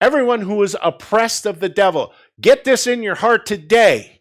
everyone 0.00 0.42
who 0.42 0.62
is 0.62 0.76
oppressed 0.82 1.46
of 1.46 1.60
the 1.60 1.68
devil. 1.68 2.12
Get 2.40 2.64
this 2.64 2.86
in 2.86 3.02
your 3.02 3.14
heart 3.14 3.46
today 3.46 4.20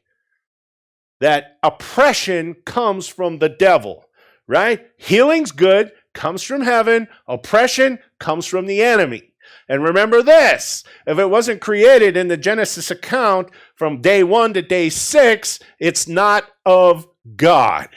that 1.20 1.58
oppression 1.62 2.56
comes 2.66 3.08
from 3.08 3.40
the 3.40 3.50
devil 3.50 4.06
right? 4.52 4.86
Healing's 4.98 5.54
good, 5.54 5.94
comes 6.14 6.44
from 6.44 6.62
heaven, 6.62 7.08
oppression 7.26 8.00
comes 8.20 8.46
from 8.46 8.66
the 8.66 8.84
enemy. 8.84 9.31
And 9.70 9.84
remember 9.84 10.22
this 10.22 10.84
if 11.08 11.18
it 11.18 11.30
wasn't 11.30 11.62
created 11.62 12.18
in 12.18 12.28
the 12.28 12.38
Genesis 12.38 12.92
account 12.92 13.50
from 13.76 14.02
day 14.02 14.24
one 14.24 14.54
to 14.54 14.62
day 14.62 14.90
six, 14.90 15.60
it's 15.80 16.08
not 16.08 16.46
of 16.66 17.08
God. 17.36 17.90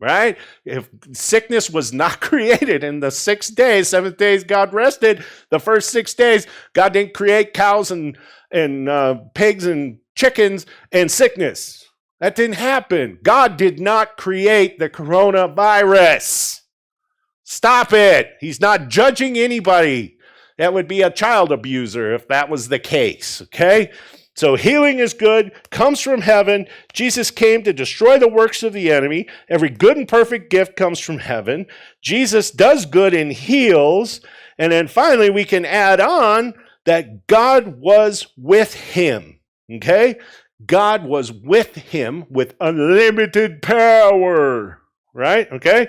Right? 0.00 0.36
If 0.64 0.88
sickness 1.12 1.70
was 1.70 1.92
not 1.92 2.20
created 2.20 2.82
in 2.82 3.00
the 3.00 3.10
six 3.10 3.48
days, 3.48 3.88
seventh 3.88 4.16
days, 4.16 4.44
God 4.44 4.74
rested. 4.74 5.24
The 5.50 5.60
first 5.60 5.90
six 5.90 6.14
days, 6.14 6.46
God 6.72 6.92
didn't 6.92 7.14
create 7.14 7.54
cows 7.54 7.90
and, 7.90 8.18
and 8.50 8.88
uh, 8.88 9.14
pigs 9.34 9.66
and 9.66 9.98
chickens 10.14 10.66
and 10.90 11.10
sickness. 11.10 11.88
That 12.20 12.36
didn't 12.36 12.56
happen. 12.56 13.18
God 13.22 13.56
did 13.56 13.80
not 13.80 14.16
create 14.16 14.78
the 14.78 14.88
coronavirus. 14.88 16.60
Stop 17.42 17.92
it. 17.92 18.34
He's 18.40 18.60
not 18.60 18.88
judging 18.88 19.36
anybody. 19.36 20.18
That 20.62 20.74
would 20.74 20.86
be 20.86 21.02
a 21.02 21.10
child 21.10 21.50
abuser 21.50 22.14
if 22.14 22.28
that 22.28 22.48
was 22.48 22.68
the 22.68 22.78
case, 22.78 23.42
okay? 23.42 23.90
So 24.36 24.54
healing 24.54 25.00
is 25.00 25.12
good, 25.12 25.50
comes 25.70 25.98
from 25.98 26.20
heaven. 26.20 26.68
Jesus 26.92 27.32
came 27.32 27.64
to 27.64 27.72
destroy 27.72 28.16
the 28.16 28.28
works 28.28 28.62
of 28.62 28.72
the 28.72 28.92
enemy. 28.92 29.26
Every 29.48 29.70
good 29.70 29.96
and 29.96 30.06
perfect 30.06 30.50
gift 30.50 30.76
comes 30.76 31.00
from 31.00 31.18
heaven. 31.18 31.66
Jesus 32.00 32.52
does 32.52 32.86
good 32.86 33.12
and 33.12 33.32
heals. 33.32 34.20
And 34.56 34.70
then 34.70 34.86
finally, 34.86 35.30
we 35.30 35.44
can 35.44 35.64
add 35.64 35.98
on 36.00 36.54
that 36.84 37.26
God 37.26 37.80
was 37.80 38.28
with 38.36 38.72
him. 38.72 39.40
Okay? 39.68 40.20
God 40.64 41.04
was 41.04 41.32
with 41.32 41.74
him 41.74 42.24
with 42.30 42.54
unlimited 42.60 43.62
power. 43.62 44.78
Right? 45.12 45.50
Okay? 45.50 45.88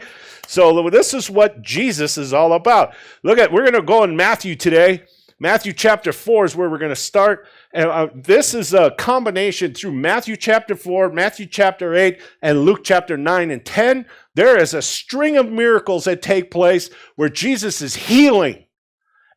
So 0.54 0.88
this 0.92 1.16
is 1.16 1.32
what 1.32 1.64
Jesus 1.64 2.16
is 2.16 2.32
all 2.32 2.54
about. 2.54 2.94
Look 3.24 3.40
at, 3.40 3.52
we're 3.52 3.64
going 3.64 3.74
to 3.74 3.82
go 3.82 4.04
in 4.04 4.16
Matthew 4.16 4.56
today. 4.56 5.04
Matthew 5.40 5.74
chapter 5.74 6.14
4 6.14 6.46
is 6.46 6.56
where 6.56 6.70
we're 6.70 6.78
going 6.78 6.90
to 6.90 6.96
start. 6.96 7.48
And 7.74 7.90
uh, 7.90 8.10
this 8.14 8.54
is 8.54 8.72
a 8.72 8.92
combination 8.92 9.74
through 9.74 9.94
Matthew 9.94 10.36
chapter 10.36 10.76
4, 10.76 11.12
Matthew 11.12 11.48
chapter 11.48 11.96
8, 11.96 12.22
and 12.44 12.66
Luke 12.66 12.84
chapter 12.84 13.18
9 13.18 13.50
and 13.50 13.66
10. 13.66 14.06
There 14.36 14.56
is 14.56 14.76
a 14.76 14.84
string 14.84 15.38
of 15.38 15.52
miracles 15.52 16.04
that 16.04 16.22
take 16.22 16.52
place 16.52 16.92
where 17.16 17.30
Jesus 17.30 17.82
is 17.82 17.96
healing 17.96 18.66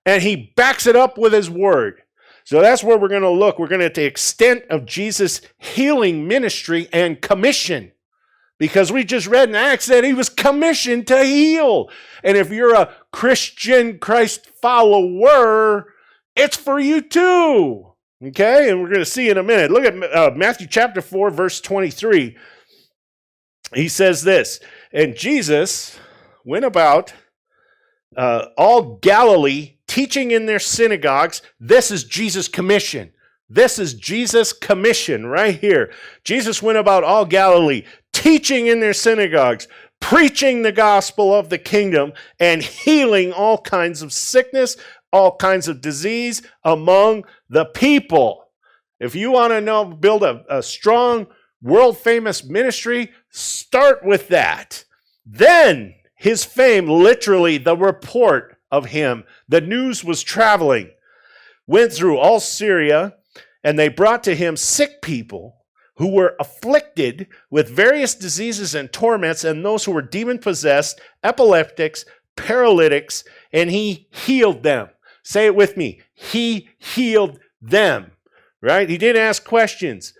and 0.04 0.22
he 0.22 0.52
backs 0.54 0.86
it 0.86 0.96
up 0.96 1.16
with 1.16 1.32
his 1.32 1.48
word. 1.48 2.02
So 2.44 2.60
that's 2.60 2.84
where 2.84 2.98
we're 2.98 3.08
going 3.08 3.22
to 3.22 3.30
look. 3.30 3.58
We're 3.58 3.68
going 3.68 3.80
to 3.80 3.86
at 3.86 3.94
the 3.94 4.04
extent 4.04 4.64
of 4.68 4.84
Jesus' 4.84 5.40
healing 5.56 6.28
ministry 6.28 6.90
and 6.92 7.22
commission. 7.22 7.92
Because 8.58 8.90
we 8.90 9.04
just 9.04 9.26
read 9.26 9.50
in 9.50 9.54
Acts 9.54 9.86
that 9.86 10.04
he 10.04 10.14
was 10.14 10.28
commissioned 10.28 11.06
to 11.08 11.24
heal. 11.24 11.90
And 12.24 12.36
if 12.36 12.50
you're 12.50 12.74
a 12.74 12.94
Christian 13.12 13.98
Christ 13.98 14.46
follower, 14.62 15.92
it's 16.34 16.56
for 16.56 16.78
you 16.78 17.02
too. 17.02 17.92
Okay? 18.24 18.70
And 18.70 18.80
we're 18.80 18.88
going 18.88 19.00
to 19.00 19.04
see 19.04 19.28
in 19.28 19.36
a 19.36 19.42
minute. 19.42 19.70
Look 19.70 19.84
at 19.84 20.02
uh, 20.02 20.30
Matthew 20.34 20.66
chapter 20.66 21.02
4, 21.02 21.30
verse 21.30 21.60
23. 21.60 22.36
He 23.74 23.88
says 23.88 24.22
this 24.22 24.60
And 24.92 25.16
Jesus 25.16 25.98
went 26.44 26.64
about 26.64 27.12
uh, 28.16 28.46
all 28.56 28.96
Galilee 28.96 29.74
teaching 29.86 30.30
in 30.30 30.46
their 30.46 30.58
synagogues. 30.58 31.42
This 31.60 31.90
is 31.90 32.04
Jesus' 32.04 32.48
commission. 32.48 33.12
This 33.48 33.78
is 33.78 33.94
Jesus' 33.94 34.52
commission 34.52 35.26
right 35.26 35.58
here. 35.58 35.92
Jesus 36.24 36.62
went 36.62 36.78
about 36.78 37.04
all 37.04 37.24
Galilee, 37.24 37.84
teaching 38.16 38.66
in 38.66 38.80
their 38.80 38.94
synagogues, 38.94 39.68
preaching 40.00 40.62
the 40.62 40.72
gospel 40.72 41.34
of 41.34 41.50
the 41.50 41.58
kingdom, 41.58 42.14
and 42.40 42.62
healing 42.62 43.30
all 43.30 43.58
kinds 43.58 44.00
of 44.00 44.10
sickness, 44.10 44.78
all 45.12 45.36
kinds 45.36 45.68
of 45.68 45.82
disease 45.82 46.40
among 46.64 47.24
the 47.50 47.66
people. 47.66 48.48
If 48.98 49.14
you 49.14 49.32
want 49.32 49.52
to 49.52 49.60
know, 49.60 49.84
build 49.84 50.22
a, 50.22 50.44
a 50.48 50.62
strong, 50.62 51.26
world 51.60 51.98
famous 51.98 52.42
ministry, 52.42 53.12
start 53.28 54.02
with 54.02 54.28
that. 54.28 54.84
Then 55.26 55.94
his 56.14 56.42
fame, 56.42 56.88
literally, 56.88 57.58
the 57.58 57.76
report 57.76 58.56
of 58.70 58.86
him. 58.86 59.24
The 59.46 59.60
news 59.60 60.02
was 60.02 60.22
traveling, 60.22 60.90
went 61.66 61.92
through 61.92 62.16
all 62.16 62.40
Syria, 62.40 63.16
and 63.62 63.78
they 63.78 63.88
brought 63.88 64.24
to 64.24 64.34
him 64.34 64.56
sick 64.56 65.02
people 65.02 65.55
who 65.96 66.12
were 66.12 66.36
afflicted 66.38 67.26
with 67.50 67.68
various 67.68 68.14
diseases 68.14 68.74
and 68.74 68.92
torments, 68.92 69.44
and 69.44 69.64
those 69.64 69.84
who 69.84 69.92
were 69.92 70.02
demon 70.02 70.38
possessed, 70.38 71.00
epileptics, 71.22 72.04
paralytics, 72.36 73.24
and 73.52 73.70
he 73.70 74.06
healed 74.10 74.62
them. 74.62 74.88
Say 75.22 75.46
it 75.46 75.56
with 75.56 75.76
me. 75.76 76.00
He 76.14 76.68
healed 76.78 77.40
them, 77.60 78.12
right? 78.62 78.88
He 78.88 78.98
didn't 78.98 79.22
ask 79.22 79.44
questions. 79.44 80.12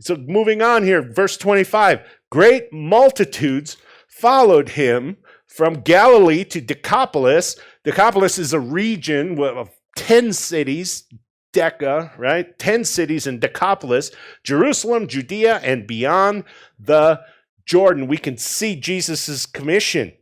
So 0.00 0.16
moving 0.16 0.62
on 0.62 0.82
here, 0.82 1.02
verse 1.02 1.36
25 1.36 2.00
great 2.30 2.72
multitudes 2.72 3.76
followed 4.08 4.70
him 4.70 5.16
from 5.46 5.80
Galilee 5.80 6.44
to 6.44 6.60
Decapolis. 6.60 7.56
Decapolis 7.84 8.38
is 8.38 8.52
a 8.52 8.60
region 8.60 9.40
of 9.40 9.70
10 9.96 10.32
cities, 10.32 11.04
Deca, 11.52 12.16
right? 12.18 12.58
10 12.58 12.84
cities 12.84 13.26
in 13.26 13.38
Decapolis, 13.38 14.10
Jerusalem, 14.42 15.06
Judea, 15.06 15.60
and 15.62 15.86
beyond 15.86 16.44
the 16.78 17.20
Jordan. 17.64 18.06
We 18.06 18.18
can 18.18 18.36
see 18.36 18.76
Jesus' 18.76 19.46
commission. 19.46 20.12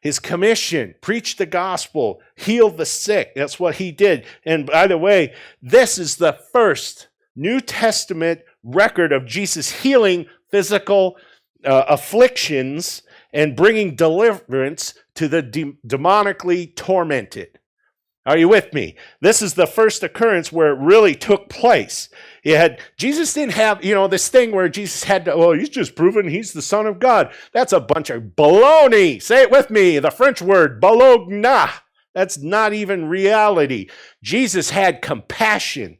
His 0.00 0.18
commission, 0.18 0.96
preach 1.00 1.36
the 1.36 1.46
gospel, 1.46 2.20
heal 2.34 2.70
the 2.70 2.84
sick. 2.86 3.32
That's 3.36 3.60
what 3.60 3.76
he 3.76 3.92
did. 3.92 4.24
And 4.44 4.66
by 4.66 4.88
the 4.88 4.98
way, 4.98 5.32
this 5.62 5.96
is 5.96 6.16
the 6.16 6.36
first 6.52 7.08
New 7.36 7.60
Testament 7.60 8.40
record 8.64 9.12
of 9.12 9.26
Jesus 9.26 9.82
healing 9.82 10.26
physical 10.50 11.16
uh, 11.64 11.84
afflictions 11.88 13.02
and 13.32 13.56
bringing 13.56 13.94
deliverance 13.94 14.94
to 15.14 15.28
the 15.28 15.40
de- 15.40 15.76
demonically 15.86 16.74
tormented. 16.74 17.58
Are 18.24 18.38
you 18.38 18.48
with 18.48 18.72
me? 18.72 18.94
This 19.20 19.42
is 19.42 19.54
the 19.54 19.66
first 19.66 20.02
occurrence 20.04 20.52
where 20.52 20.72
it 20.72 20.78
really 20.78 21.14
took 21.14 21.48
place. 21.48 22.08
He 22.42 22.50
had 22.50 22.80
Jesus 22.96 23.34
didn't 23.34 23.54
have, 23.54 23.84
you 23.84 23.94
know, 23.94 24.06
this 24.06 24.28
thing 24.28 24.52
where 24.52 24.68
Jesus 24.68 25.02
had 25.02 25.24
to, 25.24 25.32
oh, 25.32 25.52
he's 25.54 25.68
just 25.68 25.96
proven 25.96 26.28
he's 26.28 26.52
the 26.52 26.62
Son 26.62 26.86
of 26.86 27.00
God. 27.00 27.32
That's 27.52 27.72
a 27.72 27.80
bunch 27.80 28.10
of 28.10 28.22
baloney. 28.36 29.20
Say 29.20 29.42
it 29.42 29.50
with 29.50 29.70
me, 29.70 29.98
the 29.98 30.10
French 30.10 30.40
word, 30.40 30.80
bologna. 30.80 31.72
That's 32.14 32.38
not 32.38 32.72
even 32.72 33.08
reality. 33.08 33.88
Jesus 34.22 34.70
had 34.70 35.02
compassion, 35.02 35.98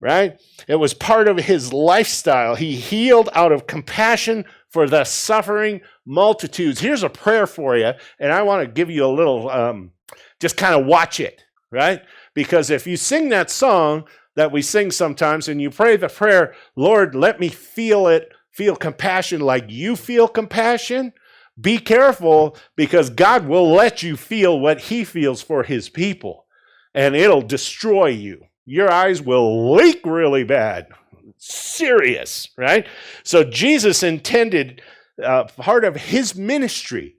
right? 0.00 0.40
It 0.68 0.76
was 0.76 0.92
part 0.92 1.28
of 1.28 1.38
his 1.38 1.72
lifestyle. 1.72 2.56
He 2.56 2.76
healed 2.76 3.30
out 3.32 3.52
of 3.52 3.66
compassion 3.66 4.44
for 4.70 4.88
the 4.88 5.04
suffering 5.04 5.80
multitudes. 6.04 6.80
Here's 6.80 7.02
a 7.02 7.08
prayer 7.08 7.46
for 7.46 7.76
you, 7.76 7.92
and 8.18 8.32
I 8.32 8.42
want 8.42 8.66
to 8.66 8.72
give 8.72 8.90
you 8.90 9.06
a 9.06 9.08
little, 9.08 9.48
um, 9.48 9.92
just 10.40 10.56
kind 10.56 10.74
of 10.74 10.84
watch 10.84 11.20
it, 11.20 11.42
right? 11.76 12.02
Because 12.34 12.70
if 12.70 12.86
you 12.86 12.96
sing 12.96 13.28
that 13.28 13.50
song 13.50 14.04
that 14.34 14.50
we 14.50 14.62
sing 14.62 14.90
sometimes 14.90 15.46
and 15.46 15.60
you 15.60 15.70
pray 15.70 15.96
the 15.96 16.08
prayer, 16.08 16.54
Lord, 16.74 17.14
let 17.14 17.38
me 17.38 17.48
feel 17.48 18.08
it, 18.08 18.32
feel 18.50 18.74
compassion 18.74 19.40
like 19.40 19.66
you 19.68 19.94
feel 19.94 20.26
compassion, 20.26 21.12
be 21.60 21.78
careful 21.78 22.56
because 22.74 23.10
God 23.10 23.46
will 23.46 23.70
let 23.70 24.02
you 24.02 24.16
feel 24.16 24.58
what 24.58 24.80
He 24.80 25.04
feels 25.04 25.42
for 25.42 25.62
His 25.62 25.88
people 25.88 26.46
and 26.94 27.14
it'll 27.14 27.42
destroy 27.42 28.06
you. 28.06 28.40
Your 28.64 28.90
eyes 28.90 29.22
will 29.22 29.74
leak 29.74 30.00
really 30.04 30.44
bad. 30.44 30.88
Serious, 31.36 32.48
right? 32.56 32.86
So 33.22 33.44
Jesus 33.44 34.02
intended 34.02 34.80
uh, 35.22 35.44
part 35.44 35.84
of 35.84 35.96
His 35.96 36.34
ministry 36.34 37.16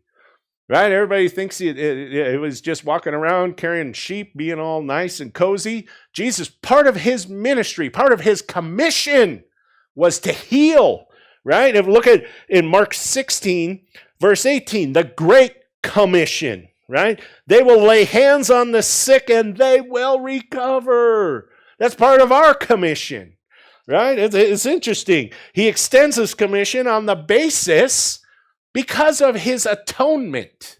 Right? 0.69 0.91
Everybody 0.91 1.29
thinks 1.29 1.61
it, 1.61 1.79
it, 1.79 2.13
it, 2.13 2.41
was 2.41 2.59
just 2.59 2.83
walking 2.83 3.13
around 3.13 3.55
carrying 3.55 3.93
sheep, 3.93 4.35
being 4.35 4.59
all 4.59 4.81
nice 4.81 5.21
and 5.21 5.33
cozy. 5.33 5.87
Jesus, 6.11 6.49
part 6.49 6.87
of 6.87 6.97
his 6.97 7.29
ministry, 7.29 7.89
part 7.89 8.11
of 8.11 8.21
his 8.21 8.41
commission 8.41 9.45
was 9.95 10.19
to 10.19 10.33
heal. 10.33 11.05
Right? 11.45 11.73
If 11.73 11.87
look 11.87 12.05
at 12.05 12.25
in 12.49 12.67
Mark 12.67 12.93
16, 12.93 13.79
verse 14.19 14.45
18, 14.45 14.91
the 14.91 15.05
Great 15.05 15.53
Commission. 15.83 16.67
Right? 16.89 17.21
They 17.45 17.63
will 17.63 17.81
lay 17.81 18.03
hands 18.03 18.49
on 18.49 18.71
the 18.73 18.83
sick 18.83 19.29
and 19.29 19.55
they 19.55 19.79
will 19.79 20.19
recover. 20.19 21.49
That's 21.79 21.95
part 21.95 22.19
of 22.19 22.33
our 22.33 22.53
commission. 22.53 23.37
Right? 23.87 24.19
It's, 24.19 24.35
it's 24.35 24.65
interesting. 24.65 25.31
He 25.53 25.69
extends 25.69 26.17
his 26.17 26.33
commission 26.33 26.87
on 26.87 27.05
the 27.05 27.15
basis 27.15 28.19
because 28.77 29.21
of 29.21 29.33
his 29.37 29.65
atonement, 29.65 30.77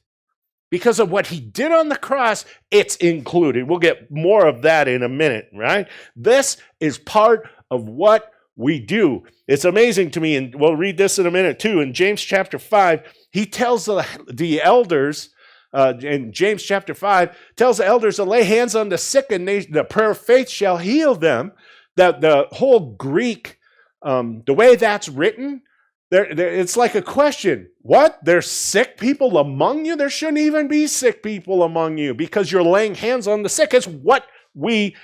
because 0.70 1.00
of 1.00 1.10
what 1.10 1.26
he 1.26 1.40
did 1.40 1.72
on 1.72 1.90
the 1.90 1.96
cross, 1.96 2.46
it's 2.70 2.96
included. 2.98 3.68
We'll 3.68 3.80
get 3.80 4.12
more 4.12 4.46
of 4.46 4.62
that 4.62 4.88
in 4.88 5.02
a 5.02 5.10
minute, 5.10 5.50
right? 5.52 5.88
This 6.16 6.58
is 6.80 7.00
part 7.00 7.50
of 7.72 7.90
what 7.90 8.32
we 8.56 8.80
do. 8.80 9.24
It's 9.48 9.66
amazing 9.66 10.12
to 10.12 10.20
me, 10.20 10.36
and 10.36 10.54
we'll 10.54 10.76
read 10.76 11.00
this 11.00 11.18
in 11.18 11.26
a 11.26 11.32
minute 11.32 11.58
too. 11.58 11.80
In 11.80 11.92
James 11.92 12.22
chapter 12.22 12.60
5, 12.60 13.02
he 13.32 13.48
tells 13.48 13.86
the, 13.86 14.06
the 14.32 14.62
elders, 14.62 15.32
uh, 15.74 15.96
in 16.00 16.32
James 16.32 16.62
chapter 16.62 16.94
5, 16.94 17.36
tells 17.56 17.78
the 17.78 17.88
elders 17.88 18.18
to 18.18 18.26
lay 18.26 18.44
hands 18.44 18.76
on 18.76 18.90
the 18.90 19.00
sick 19.00 19.32
and 19.32 19.48
they, 19.48 19.62
the 19.62 19.84
prayer 19.84 20.12
of 20.12 20.20
faith 20.20 20.50
shall 20.50 20.78
heal 20.78 21.16
them. 21.16 21.52
That 21.96 22.22
the 22.22 22.46
whole 22.52 22.94
Greek, 22.94 23.58
um, 24.04 24.44
the 24.46 24.54
way 24.54 24.76
that's 24.76 25.10
written, 25.10 25.64
there, 26.10 26.34
there, 26.34 26.54
it's 26.54 26.78
like 26.78 26.96
a 26.96 27.02
question. 27.02 27.70
What? 27.82 28.20
There's 28.24 28.50
sick 28.50 28.98
people 28.98 29.38
among 29.38 29.86
you? 29.86 29.96
There 29.96 30.10
shouldn't 30.10 30.38
even 30.38 30.68
be 30.68 30.88
sick 30.88 31.22
people 31.22 31.64
among 31.64 31.98
you 31.98 32.14
because 32.14 32.52
you're 32.52 32.64
laying 32.64 32.96
hands 32.96 33.28
on 33.28 33.44
the 33.44 33.50
sick. 33.50 33.74
It's 33.74 33.88
what 33.88 34.26
we 34.54 34.96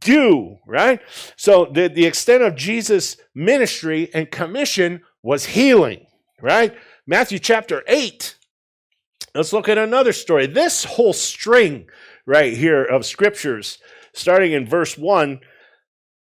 do, 0.00 0.56
right? 0.66 1.00
So 1.36 1.66
the, 1.72 1.88
the 1.88 2.06
extent 2.06 2.42
of 2.42 2.56
Jesus' 2.56 3.16
ministry 3.34 4.10
and 4.14 4.30
commission 4.30 5.02
was 5.22 5.44
healing, 5.44 6.06
right? 6.40 6.74
Matthew 7.06 7.38
chapter 7.38 7.82
8. 7.86 8.36
Let's 9.34 9.52
look 9.52 9.68
at 9.68 9.78
another 9.78 10.12
story. 10.12 10.46
This 10.46 10.84
whole 10.84 11.12
string 11.12 11.88
right 12.26 12.56
here 12.56 12.84
of 12.84 13.06
scriptures, 13.06 13.78
starting 14.12 14.52
in 14.52 14.66
verse 14.66 14.96
1, 14.96 15.40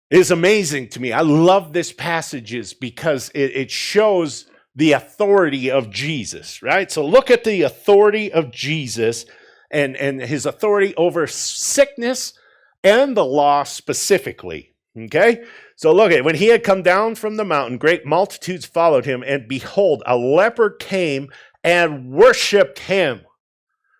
is 0.09 0.31
amazing 0.31 0.89
to 0.89 1.01
me. 1.01 1.11
I 1.11 1.21
love 1.21 1.73
this 1.73 1.91
passages 1.91 2.73
because 2.73 3.29
it, 3.33 3.55
it 3.55 3.71
shows 3.71 4.49
the 4.75 4.93
authority 4.93 5.71
of 5.71 5.89
Jesus, 5.89 6.61
right? 6.61 6.91
So 6.91 7.05
look 7.05 7.31
at 7.31 7.43
the 7.43 7.63
authority 7.63 8.31
of 8.31 8.51
Jesus 8.51 9.25
and, 9.71 9.97
and 9.97 10.21
his 10.21 10.45
authority 10.45 10.95
over 10.95 11.27
sickness 11.27 12.33
and 12.83 13.17
the 13.17 13.25
law 13.25 13.63
specifically. 13.63 14.75
Okay? 14.97 15.43
So 15.75 15.93
look 15.93 16.11
at 16.11 16.23
when 16.23 16.35
he 16.35 16.47
had 16.47 16.63
come 16.63 16.81
down 16.81 17.15
from 17.15 17.35
the 17.35 17.45
mountain, 17.45 17.77
great 17.77 18.05
multitudes 18.05 18.65
followed 18.65 19.05
him, 19.05 19.23
and 19.25 19.47
behold, 19.47 20.01
a 20.05 20.17
leper 20.17 20.71
came 20.71 21.29
and 21.63 22.09
worshiped 22.11 22.79
him. 22.79 23.21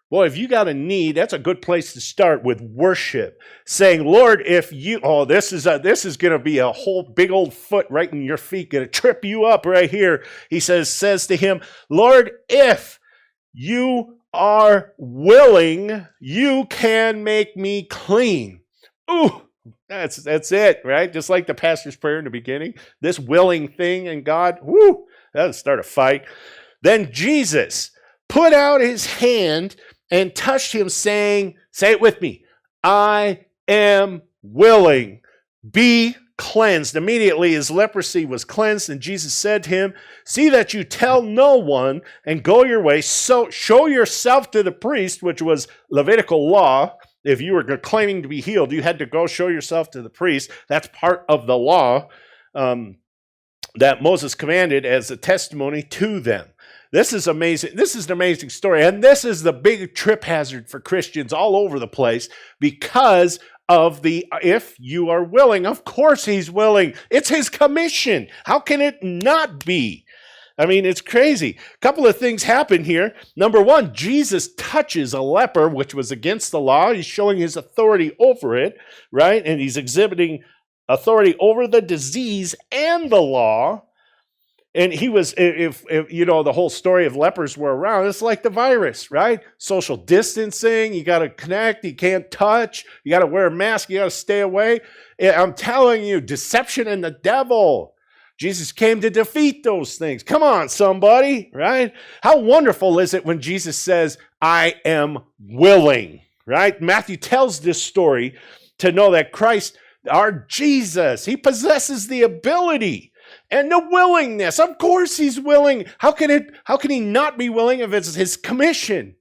Boy, 0.10 0.26
if 0.26 0.38
you 0.38 0.48
got 0.48 0.70
a 0.70 0.74
need, 0.74 1.16
that's 1.16 1.34
a 1.34 1.40
good 1.40 1.62
place 1.62 1.92
to 1.94 2.02
start 2.02 2.44
with 2.44 2.62
worship. 2.62 3.42
Saying, 3.66 4.06
Lord, 4.06 4.42
if 4.46 4.72
you, 4.72 5.02
oh, 5.04 5.26
this 5.26 5.52
is 5.52 5.68
a, 5.68 5.80
this 5.84 6.06
is 6.06 6.16
going 6.16 6.32
to 6.32 6.40
be 6.40 6.60
a 6.60 6.72
whole 6.72 7.04
big 7.04 7.30
old 7.30 7.54
foot 7.54 7.88
right 7.90 8.12
in 8.12 8.24
your 8.24 8.38
feet, 8.38 8.70
going 8.70 8.86
to 8.86 8.90
trip 8.90 9.26
you 9.26 9.44
up 9.44 9.66
right 9.66 9.90
here. 9.90 10.24
He 10.50 10.62
says, 10.62 10.92
says 10.92 11.28
to 11.28 11.36
him, 11.36 11.62
Lord, 11.90 12.32
if 12.48 13.00
you 13.54 14.20
are 14.34 14.94
willing, 14.98 16.08
you 16.22 16.66
can 16.70 17.24
make 17.24 17.58
me 17.58 17.84
clean. 17.84 18.62
Ooh, 19.12 19.42
that's 19.90 20.18
that's 20.18 20.52
it, 20.52 20.82
right? 20.86 21.12
Just 21.12 21.30
like 21.30 21.48
the 21.48 21.54
pastor's 21.54 21.96
prayer 21.96 22.20
in 22.20 22.26
the 22.26 22.30
beginning. 22.30 22.76
This 23.02 23.20
willing 23.20 23.68
thing 23.68 24.06
in 24.06 24.24
God, 24.24 24.60
whoo, 24.62 25.06
that'll 25.34 25.54
start 25.54 25.80
a 25.80 25.84
fight. 25.84 26.26
Then 26.82 27.12
Jesus 27.12 27.92
put 28.30 28.54
out 28.54 28.82
his 28.82 29.06
hand 29.06 29.76
and 30.10 30.36
touched 30.36 30.74
him, 30.74 30.90
saying, 30.90 31.56
Say 31.72 31.92
it 31.92 32.02
with 32.02 32.22
me, 32.22 32.46
I 32.84 33.46
am 33.68 34.22
willing. 34.42 35.22
Be 35.70 36.16
cleansed. 36.38 36.96
Immediately 36.96 37.54
his 37.54 37.72
leprosy 37.72 38.26
was 38.26 38.46
cleansed, 38.46 38.90
and 38.90 39.02
Jesus 39.02 39.34
said 39.34 39.64
to 39.64 39.70
him, 39.70 39.94
See 40.26 40.50
that 40.50 40.74
you 40.74 40.84
tell 40.84 41.22
no 41.22 41.58
one 41.58 42.02
and 42.26 42.44
go 42.44 42.64
your 42.64 42.82
way. 42.82 43.02
So 43.02 43.50
show 43.50 43.88
yourself 43.88 44.52
to 44.52 44.64
the 44.64 44.72
priest, 44.72 45.24
which 45.24 45.42
was 45.42 45.68
Levitical 45.90 46.50
law. 46.50 46.98
If 47.24 47.42
you 47.42 47.54
were 47.54 47.78
claiming 47.78 48.22
to 48.22 48.30
be 48.30 48.40
healed, 48.40 48.72
you 48.72 48.82
had 48.82 49.00
to 49.00 49.06
go 49.06 49.28
show 49.28 49.48
yourself 49.48 49.92
to 49.92 50.02
the 50.02 50.10
priest. 50.10 50.52
That's 50.70 50.88
part 50.94 51.26
of 51.28 51.46
the 51.46 51.58
law 51.58 52.08
um, 52.56 52.98
that 53.76 54.02
Moses 54.02 54.34
commanded 54.34 54.86
as 54.86 55.12
a 55.12 55.18
testimony 55.18 55.82
to 55.84 56.20
them. 56.20 56.48
This 56.92 57.14
is 57.14 57.28
amazing. 57.28 57.76
This 57.76 57.96
is 57.96 58.06
an 58.06 58.14
amazing 58.14 58.50
story. 58.50 58.84
And 58.84 59.04
this 59.04 59.26
is 59.26 59.44
the 59.44 59.54
big 59.54 59.94
trip 59.96 60.24
hazard 60.24 60.70
for 60.70 60.80
Christians 60.80 61.34
all 61.34 61.56
over 61.56 61.80
the 61.80 61.88
place 61.88 62.30
because 62.60 63.40
of 63.70 64.02
the 64.02 64.26
if 64.42 64.76
you 64.80 65.10
are 65.10 65.24
willing. 65.24 65.66
Of 65.66 65.84
course, 65.84 66.26
he's 66.26 66.50
willing. 66.50 66.94
It's 67.10 67.30
his 67.30 67.50
commission. 67.50 68.28
How 68.46 68.60
can 68.60 68.82
it 68.82 69.04
not 69.04 69.66
be? 69.66 70.06
I 70.60 70.66
mean, 70.66 70.86
it's 70.86 71.02
crazy. 71.02 71.60
A 71.76 71.78
couple 71.80 72.08
of 72.08 72.18
things 72.18 72.42
happen 72.42 72.84
here. 72.84 73.14
Number 73.36 73.62
one, 73.62 73.94
Jesus 73.94 74.56
touches 74.56 75.14
a 75.14 75.22
leper, 75.22 75.70
which 75.70 75.94
was 75.94 76.12
against 76.12 76.52
the 76.52 76.60
law. 76.60 76.94
He's 76.94 77.06
showing 77.06 77.38
his 77.38 77.58
authority 77.58 78.14
over 78.20 78.58
it, 78.58 78.76
right? 79.12 79.44
And 79.46 79.62
he's 79.62 79.78
exhibiting 79.78 80.44
authority 80.90 81.36
over 81.40 81.68
the 81.68 81.82
disease 81.82 82.56
and 82.72 83.12
the 83.12 83.22
law 83.22 83.84
and 84.78 84.94
he 84.94 85.10
was 85.10 85.34
if, 85.38 85.84
if, 85.90 86.14
you 86.14 86.24
know 86.24 86.44
the 86.44 86.54
whole 86.54 86.70
story 86.70 87.06
of 87.08 87.16
lepers 87.16 87.58
were 87.58 87.76
around 87.76 88.08
it's 88.08 88.22
like 88.22 88.44
the 88.44 88.50
virus 88.50 89.12
right? 89.12 89.42
Social 89.58 89.98
distancing 89.98 90.94
you 90.94 91.04
got 91.04 91.20
to 91.20 91.30
connect 91.30 91.84
you 91.84 91.96
can't 91.96 92.30
touch 92.32 92.86
you 93.04 93.10
got 93.10 93.20
to 93.20 93.28
wear 93.28 93.48
a 93.48 93.52
mask 93.52 93.90
you 93.90 93.98
got 93.98 94.06
to 94.06 94.12
stay 94.12 94.40
away. 94.40 94.80
I'm 95.20 95.54
telling 95.54 96.04
you 96.04 96.22
deception 96.22 96.88
and 96.88 97.04
the 97.04 97.12
devil. 97.12 97.96
Jesus 98.38 98.72
came 98.72 99.02
to 99.02 99.10
defeat 99.10 99.64
those 99.64 99.98
things. 99.98 100.22
Come 100.22 100.44
on 100.44 100.70
somebody 100.70 101.50
right? 101.54 101.92
How 102.22 102.38
wonderful 102.38 103.00
is 103.00 103.14
it 103.14 103.26
when 103.26 103.42
jesus 103.42 103.78
says 103.78 104.18
i 104.42 104.76
am 104.86 105.18
willing 105.40 106.22
right? 106.46 106.80
Matthew 106.82 107.18
tells 107.18 107.60
this 107.60 107.82
story 107.82 108.36
to 108.78 108.92
know 108.92 109.12
that 109.12 109.32
christ 109.32 109.78
our 110.10 110.32
jesus 110.32 111.26
he 111.26 111.36
possesses 111.36 112.08
the 112.08 112.22
ability 112.22 113.12
and 113.50 113.72
the 113.72 113.80
willingness. 113.80 114.60
Of 114.60 114.78
course 114.78 115.18
he's 115.18 115.40
willing. 115.40 115.86
How 116.00 116.12
can 116.12 116.30
it 116.30 116.52
how 116.66 116.78
can 116.78 116.92
he 116.92 117.00
not 117.00 117.38
be 117.38 117.50
willing 117.50 117.80
if 117.80 117.94
it's 117.94 118.16
his 118.16 118.38
commission? 118.38 119.16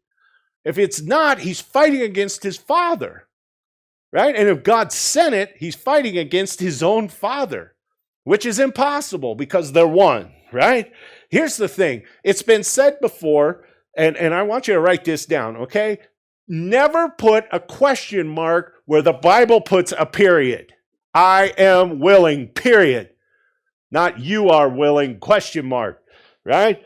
If 0.65 0.79
it's 0.79 1.01
not, 1.01 1.39
he's 1.39 1.61
fighting 1.61 2.03
against 2.03 2.43
his 2.43 2.57
father. 2.57 3.29
Right? 4.13 4.35
And 4.35 4.49
if 4.49 4.63
God 4.63 4.93
sent 4.93 5.35
it, 5.35 5.55
he's 5.59 5.75
fighting 5.77 6.17
against 6.17 6.61
his 6.61 6.83
own 6.83 7.09
father, 7.09 7.75
which 8.25 8.47
is 8.47 8.59
impossible 8.59 9.35
because 9.35 9.73
they're 9.73 9.87
one, 9.87 10.33
right? 10.53 10.91
Here's 11.29 11.57
the 11.57 11.69
thing. 11.69 12.03
It's 12.25 12.43
been 12.43 12.63
said 12.63 12.99
before, 13.01 13.65
and, 13.97 14.17
and 14.17 14.33
I 14.33 14.43
want 14.43 14.69
you 14.69 14.75
to 14.75 14.81
write 14.81 15.05
this 15.05 15.27
down, 15.27 15.57
okay? 15.57 15.99
Never 16.49 17.11
put 17.11 17.45
a 17.53 17.61
question 17.61 18.29
mark 18.29 18.75
where 18.87 19.03
the 19.03 19.13
Bible 19.13 19.61
puts 19.61 19.93
a 19.99 20.07
period. 20.07 20.73
I 21.13 21.53
am 21.59 21.99
willing, 21.99 22.49
period. 22.49 23.11
Not 23.97 24.21
you 24.21 24.51
are 24.51 24.69
willing, 24.69 25.21
question 25.21 25.65
mark, 25.65 26.03
right? 26.45 26.83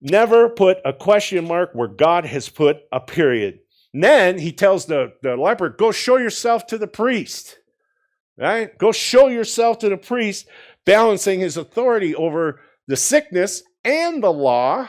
Never 0.00 0.48
put 0.48 0.78
a 0.84 0.92
question 0.92 1.46
mark 1.46 1.70
where 1.74 1.86
God 1.86 2.24
has 2.24 2.48
put 2.48 2.78
a 2.90 2.98
period. 2.98 3.60
And 3.94 4.02
then 4.02 4.36
he 4.36 4.50
tells 4.50 4.86
the, 4.86 5.12
the 5.22 5.36
leper, 5.36 5.68
Go 5.68 5.92
show 5.92 6.16
yourself 6.16 6.66
to 6.66 6.76
the 6.76 6.88
priest. 6.88 7.60
Right? 8.36 8.76
Go 8.78 8.90
show 8.90 9.28
yourself 9.28 9.78
to 9.78 9.88
the 9.88 9.96
priest, 9.96 10.48
balancing 10.84 11.38
his 11.38 11.56
authority 11.56 12.16
over 12.16 12.62
the 12.88 12.96
sickness 12.96 13.62
and 13.84 14.20
the 14.20 14.32
law, 14.32 14.88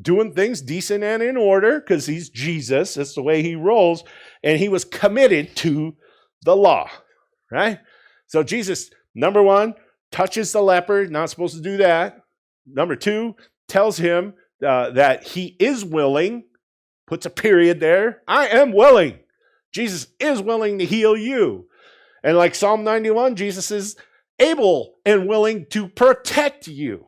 doing 0.00 0.32
things 0.32 0.62
decent 0.62 1.02
and 1.02 1.24
in 1.24 1.36
order 1.36 1.80
because 1.80 2.06
he's 2.06 2.30
Jesus. 2.30 2.94
That's 2.94 3.16
the 3.16 3.22
way 3.22 3.42
he 3.42 3.56
rolls. 3.56 4.04
And 4.44 4.60
he 4.60 4.68
was 4.68 4.84
committed 4.84 5.56
to 5.56 5.96
the 6.42 6.54
law. 6.54 6.88
Right? 7.50 7.80
So 8.28 8.44
Jesus, 8.44 8.90
number 9.16 9.42
one, 9.42 9.74
touches 10.10 10.52
the 10.52 10.62
leper, 10.62 11.06
not 11.06 11.30
supposed 11.30 11.56
to 11.56 11.62
do 11.62 11.78
that. 11.78 12.22
Number 12.66 12.96
two, 12.96 13.36
tells 13.68 13.98
him 13.98 14.34
uh, 14.66 14.90
that 14.90 15.24
he 15.24 15.56
is 15.60 15.84
willing, 15.84 16.44
puts 17.06 17.26
a 17.26 17.30
period 17.30 17.80
there. 17.80 18.22
I 18.26 18.48
am 18.48 18.72
willing. 18.72 19.18
Jesus 19.72 20.08
is 20.18 20.40
willing 20.40 20.78
to 20.78 20.84
heal 20.84 21.16
you. 21.16 21.68
And 22.22 22.36
like 22.36 22.54
Psalm 22.54 22.82
91, 22.82 23.36
Jesus 23.36 23.70
is 23.70 23.96
able 24.38 24.96
and 25.04 25.28
willing 25.28 25.66
to 25.70 25.88
protect 25.88 26.66
you. 26.66 27.06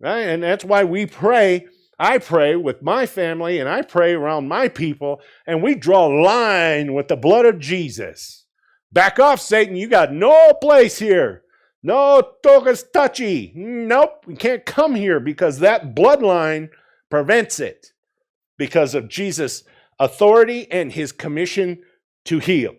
Right? 0.00 0.22
And 0.22 0.42
that's 0.42 0.64
why 0.64 0.84
we 0.84 1.06
pray. 1.06 1.66
I 1.98 2.18
pray 2.18 2.56
with 2.56 2.82
my 2.82 3.06
family 3.06 3.60
and 3.60 3.68
I 3.68 3.82
pray 3.82 4.12
around 4.12 4.48
my 4.48 4.68
people, 4.68 5.20
and 5.46 5.62
we 5.62 5.76
draw 5.76 6.08
a 6.08 6.20
line 6.20 6.94
with 6.94 7.06
the 7.06 7.16
blood 7.16 7.46
of 7.46 7.60
Jesus. 7.60 8.44
Back 8.90 9.20
off, 9.20 9.40
Satan. 9.40 9.76
You 9.76 9.88
got 9.88 10.12
no 10.12 10.52
place 10.60 10.98
here. 10.98 11.42
No 11.82 12.22
togas 12.42 12.84
touchy. 12.92 13.52
Nope, 13.54 14.24
we 14.26 14.36
can't 14.36 14.64
come 14.64 14.94
here 14.94 15.18
because 15.18 15.58
that 15.58 15.94
bloodline 15.94 16.70
prevents 17.10 17.58
it 17.58 17.92
because 18.56 18.94
of 18.94 19.08
Jesus' 19.08 19.64
authority 19.98 20.70
and 20.70 20.92
his 20.92 21.10
commission 21.10 21.82
to 22.24 22.38
heal. 22.38 22.74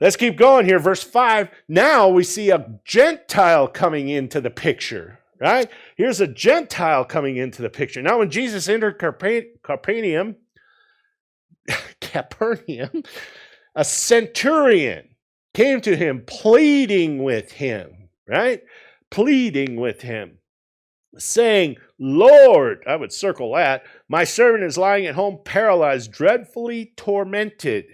Let's 0.00 0.16
keep 0.16 0.36
going 0.36 0.66
here. 0.66 0.78
Verse 0.78 1.02
5. 1.02 1.48
Now 1.68 2.08
we 2.08 2.22
see 2.22 2.50
a 2.50 2.78
Gentile 2.84 3.66
coming 3.66 4.08
into 4.08 4.40
the 4.40 4.50
picture, 4.50 5.18
right? 5.40 5.68
Here's 5.96 6.20
a 6.20 6.26
Gentile 6.28 7.04
coming 7.04 7.36
into 7.36 7.62
the 7.62 7.70
picture. 7.70 8.02
Now, 8.02 8.18
when 8.18 8.30
Jesus 8.30 8.68
entered 8.68 8.98
Capernaum, 8.98 10.36
Capernaum, 12.00 13.02
a 13.74 13.84
centurion 13.84 15.08
came 15.54 15.80
to 15.80 15.96
him 15.96 16.22
pleading 16.26 17.22
with 17.22 17.52
him 17.52 18.03
right? 18.28 18.62
Pleading 19.10 19.76
with 19.76 20.02
him, 20.02 20.38
saying, 21.16 21.76
Lord, 21.98 22.82
I 22.86 22.96
would 22.96 23.12
circle 23.12 23.54
that, 23.54 23.84
my 24.08 24.24
servant 24.24 24.64
is 24.64 24.78
lying 24.78 25.06
at 25.06 25.14
home 25.14 25.38
paralyzed, 25.44 26.10
dreadfully 26.12 26.92
tormented. 26.96 27.84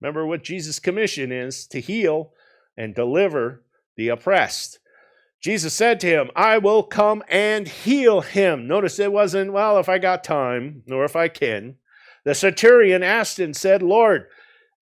Remember 0.00 0.26
what 0.26 0.44
Jesus' 0.44 0.80
commission 0.80 1.32
is 1.32 1.66
to 1.68 1.80
heal 1.80 2.32
and 2.76 2.94
deliver 2.94 3.64
the 3.96 4.08
oppressed. 4.08 4.80
Jesus 5.40 5.74
said 5.74 6.00
to 6.00 6.06
him, 6.06 6.30
I 6.34 6.58
will 6.58 6.82
come 6.82 7.22
and 7.28 7.68
heal 7.68 8.22
him. 8.22 8.66
Notice 8.66 8.98
it 8.98 9.12
wasn't, 9.12 9.52
well, 9.52 9.78
if 9.78 9.88
I 9.88 9.98
got 9.98 10.24
time, 10.24 10.82
nor 10.86 11.04
if 11.04 11.14
I 11.14 11.28
can. 11.28 11.76
The 12.24 12.34
centurion 12.34 13.02
asked 13.02 13.38
and 13.38 13.54
said, 13.54 13.82
Lord, 13.82 14.26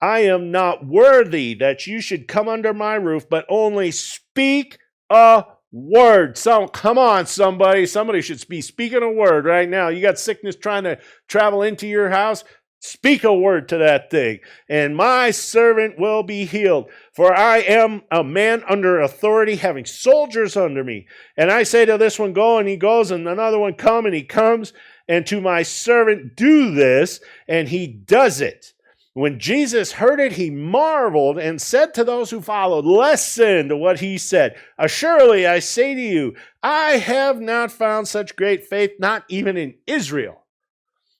I 0.00 0.20
am 0.20 0.50
not 0.50 0.86
worthy 0.86 1.54
that 1.54 1.86
you 1.86 2.00
should 2.00 2.28
come 2.28 2.48
under 2.48 2.72
my 2.72 2.94
roof, 2.94 3.28
but 3.28 3.44
only 3.48 3.90
speak 3.90 4.78
a 5.12 5.46
word. 5.72 6.36
So 6.36 6.66
come 6.68 6.98
on, 6.98 7.26
somebody. 7.26 7.86
Somebody 7.86 8.20
should 8.22 8.46
be 8.48 8.60
speaking 8.60 9.02
a 9.02 9.10
word 9.10 9.44
right 9.44 9.68
now. 9.68 9.88
You 9.88 10.00
got 10.00 10.18
sickness 10.18 10.56
trying 10.56 10.84
to 10.84 10.98
travel 11.28 11.62
into 11.62 11.86
your 11.86 12.10
house. 12.10 12.44
Speak 12.84 13.22
a 13.22 13.32
word 13.32 13.68
to 13.68 13.78
that 13.78 14.10
thing, 14.10 14.40
and 14.68 14.96
my 14.96 15.30
servant 15.30 16.00
will 16.00 16.24
be 16.24 16.44
healed. 16.44 16.90
For 17.14 17.32
I 17.32 17.58
am 17.58 18.02
a 18.10 18.24
man 18.24 18.64
under 18.68 19.00
authority, 19.00 19.54
having 19.54 19.84
soldiers 19.84 20.56
under 20.56 20.82
me. 20.82 21.06
And 21.36 21.52
I 21.52 21.62
say 21.62 21.84
to 21.84 21.96
this 21.96 22.18
one, 22.18 22.32
Go, 22.32 22.58
and 22.58 22.68
he 22.68 22.76
goes, 22.76 23.12
and 23.12 23.28
another 23.28 23.60
one, 23.60 23.74
Come, 23.74 24.04
and 24.06 24.14
he 24.14 24.24
comes. 24.24 24.72
And 25.06 25.24
to 25.28 25.40
my 25.40 25.62
servant, 25.62 26.34
Do 26.34 26.74
this, 26.74 27.20
and 27.46 27.68
he 27.68 27.86
does 27.86 28.40
it. 28.40 28.72
When 29.14 29.38
Jesus 29.38 29.92
heard 29.92 30.20
it, 30.20 30.32
he 30.32 30.48
marveled 30.48 31.38
and 31.38 31.60
said 31.60 31.92
to 31.94 32.04
those 32.04 32.30
who 32.30 32.40
followed, 32.40 32.86
Listen 32.86 33.68
to 33.68 33.76
what 33.76 34.00
he 34.00 34.16
said. 34.16 34.56
Assuredly, 34.78 35.46
I 35.46 35.58
say 35.58 35.94
to 35.94 36.00
you, 36.00 36.34
I 36.62 36.92
have 36.92 37.38
not 37.38 37.70
found 37.70 38.08
such 38.08 38.36
great 38.36 38.64
faith, 38.64 38.92
not 38.98 39.24
even 39.28 39.58
in 39.58 39.74
Israel. 39.86 40.46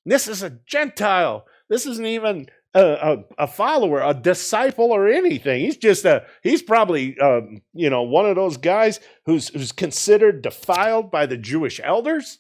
This 0.07 0.27
is 0.27 0.43
a 0.43 0.59
Gentile. 0.67 1.45
This 1.69 1.85
isn't 1.85 2.07
even 2.07 2.47
a, 2.75 2.83
a, 2.83 3.25
a 3.41 3.47
follower, 3.47 4.01
a 4.01 4.15
disciple, 4.15 4.91
or 4.91 5.09
anything. 5.09 5.61
He's 5.61 5.77
just 5.77 6.07
a, 6.07 6.25
he's 6.43 6.63
probably, 6.63 7.19
um, 7.19 7.61
you 7.75 7.91
know, 7.91 8.03
one 8.03 8.25
of 8.25 8.37
those 8.37 8.57
guys 8.57 9.01
who's, 9.27 9.49
who's 9.49 9.73
considered 9.73 10.41
defiled 10.41 11.11
by 11.11 11.27
the 11.27 11.37
Jewish 11.37 11.79
elders. 11.85 12.39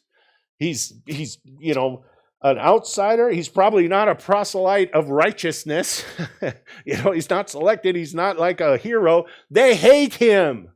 He's, 0.58 0.94
he's, 1.04 1.38
you 1.44 1.74
know, 1.74 2.04
an 2.42 2.58
outsider. 2.58 3.30
He's 3.30 3.48
probably 3.48 3.88
not 3.88 4.08
a 4.08 4.14
proselyte 4.14 4.92
of 4.92 5.10
righteousness. 5.10 6.04
you 6.84 7.02
know, 7.02 7.12
he's 7.12 7.30
not 7.30 7.50
selected. 7.50 7.96
He's 7.96 8.14
not 8.14 8.38
like 8.38 8.60
a 8.60 8.76
hero. 8.76 9.26
They 9.50 9.74
hate 9.74 10.14
him. 10.14 10.68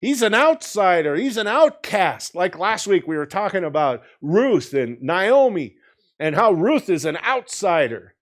He's 0.00 0.22
an 0.22 0.34
outsider. 0.34 1.14
He's 1.14 1.36
an 1.36 1.46
outcast. 1.46 2.34
Like 2.34 2.58
last 2.58 2.86
week, 2.86 3.06
we 3.06 3.16
were 3.16 3.26
talking 3.26 3.64
about 3.64 4.02
Ruth 4.20 4.74
and 4.74 5.00
Naomi 5.00 5.76
and 6.18 6.34
how 6.34 6.52
Ruth 6.52 6.88
is 6.88 7.04
an 7.04 7.18
outsider. 7.18 8.14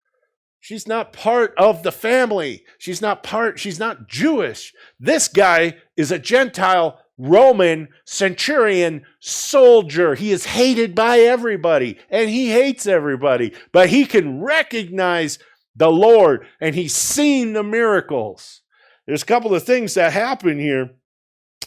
She's 0.60 0.86
not 0.86 1.14
part 1.14 1.54
of 1.56 1.82
the 1.82 1.92
family. 1.92 2.64
She's 2.78 3.00
not 3.00 3.22
part, 3.22 3.58
she's 3.58 3.78
not 3.78 4.08
Jewish. 4.08 4.74
This 4.98 5.26
guy 5.26 5.78
is 5.96 6.12
a 6.12 6.18
Gentile 6.18 7.00
Roman 7.20 7.88
centurion 8.06 9.02
soldier. 9.20 10.14
He 10.14 10.32
is 10.32 10.46
hated 10.46 10.94
by 10.94 11.18
everybody 11.18 11.98
and 12.08 12.30
he 12.30 12.50
hates 12.50 12.86
everybody, 12.86 13.52
but 13.72 13.90
he 13.90 14.06
can 14.06 14.40
recognize 14.40 15.38
the 15.76 15.90
Lord 15.90 16.46
and 16.60 16.74
he's 16.74 16.96
seen 16.96 17.52
the 17.52 17.62
miracles. 17.62 18.62
There's 19.06 19.22
a 19.22 19.26
couple 19.26 19.54
of 19.54 19.64
things 19.64 19.94
that 19.94 20.12
happen 20.12 20.58
here. 20.58 20.92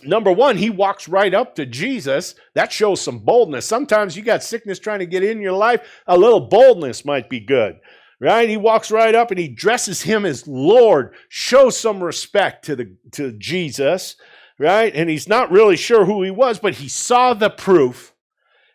Number 0.04 0.32
one, 0.32 0.58
he 0.58 0.70
walks 0.70 1.08
right 1.08 1.34
up 1.34 1.56
to 1.56 1.66
Jesus. 1.66 2.36
That 2.56 2.72
shows 2.72 3.00
some 3.00 3.20
boldness. 3.20 3.66
Sometimes 3.66 4.18
you 4.18 4.24
got 4.24 4.44
sickness 4.44 4.80
trying 4.80 5.00
to 5.00 5.06
get 5.06 5.24
in 5.24 5.40
your 5.40 5.54
life, 5.54 5.82
a 6.08 6.18
little 6.18 6.42
boldness 6.42 7.06
might 7.06 7.30
be 7.30 7.40
good 7.40 7.76
right 8.24 8.48
he 8.48 8.58
walks 8.58 8.90
right 8.90 9.16
up 9.16 9.32
and 9.32 9.40
he 9.40 9.50
dresses 9.50 10.02
him 10.02 10.24
as 10.26 10.48
lord 10.48 11.14
shows 11.28 11.78
some 11.78 12.02
respect 12.02 12.64
to 12.64 12.76
the 12.76 12.96
to 13.12 13.34
jesus 13.34 14.16
right? 14.60 14.94
And 14.94 15.10
he's 15.10 15.28
not 15.28 15.52
really 15.52 15.78
sure 15.78 16.06
who 16.06 16.24
he 16.24 16.32
was, 16.32 16.60
but 16.60 16.76
he 16.76 16.88
saw 16.88 17.34
the 17.34 17.50
proof. 17.50 18.14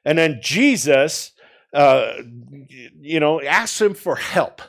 And 0.05 0.19
then 0.19 0.41
Jesus, 0.43 1.33
uh, 1.73 2.14
you 3.01 3.21
know, 3.21 3.41
asked 3.43 3.81
him 3.81 3.95
for 3.95 4.17
help. 4.17 4.62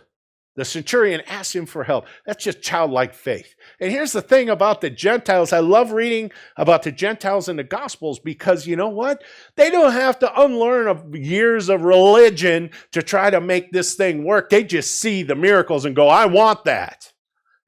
The 0.59 0.65
centurion 0.65 1.21
asked 1.25 1.55
him 1.55 1.65
for 1.65 1.85
help. 1.85 2.05
That's 2.25 2.43
just 2.43 2.61
childlike 2.61 3.13
faith. 3.13 3.55
And 3.79 3.89
here's 3.89 4.11
the 4.11 4.21
thing 4.21 4.49
about 4.49 4.81
the 4.81 4.89
Gentiles. 4.89 5.53
I 5.53 5.59
love 5.59 5.93
reading 5.93 6.31
about 6.57 6.83
the 6.83 6.91
Gentiles 6.91 7.47
in 7.47 7.55
the 7.55 7.63
Gospels 7.63 8.19
because 8.19 8.67
you 8.67 8.75
know 8.75 8.89
what? 8.89 9.23
They 9.55 9.69
don't 9.69 9.93
have 9.93 10.19
to 10.19 10.41
unlearn 10.41 11.13
years 11.13 11.69
of 11.69 11.83
religion 11.83 12.71
to 12.91 13.01
try 13.01 13.29
to 13.29 13.39
make 13.39 13.71
this 13.71 13.93
thing 13.93 14.25
work. 14.25 14.49
They 14.49 14.65
just 14.65 14.99
see 14.99 15.23
the 15.23 15.35
miracles 15.35 15.85
and 15.85 15.95
go, 15.95 16.09
I 16.09 16.25
want 16.25 16.65
that. 16.65 17.13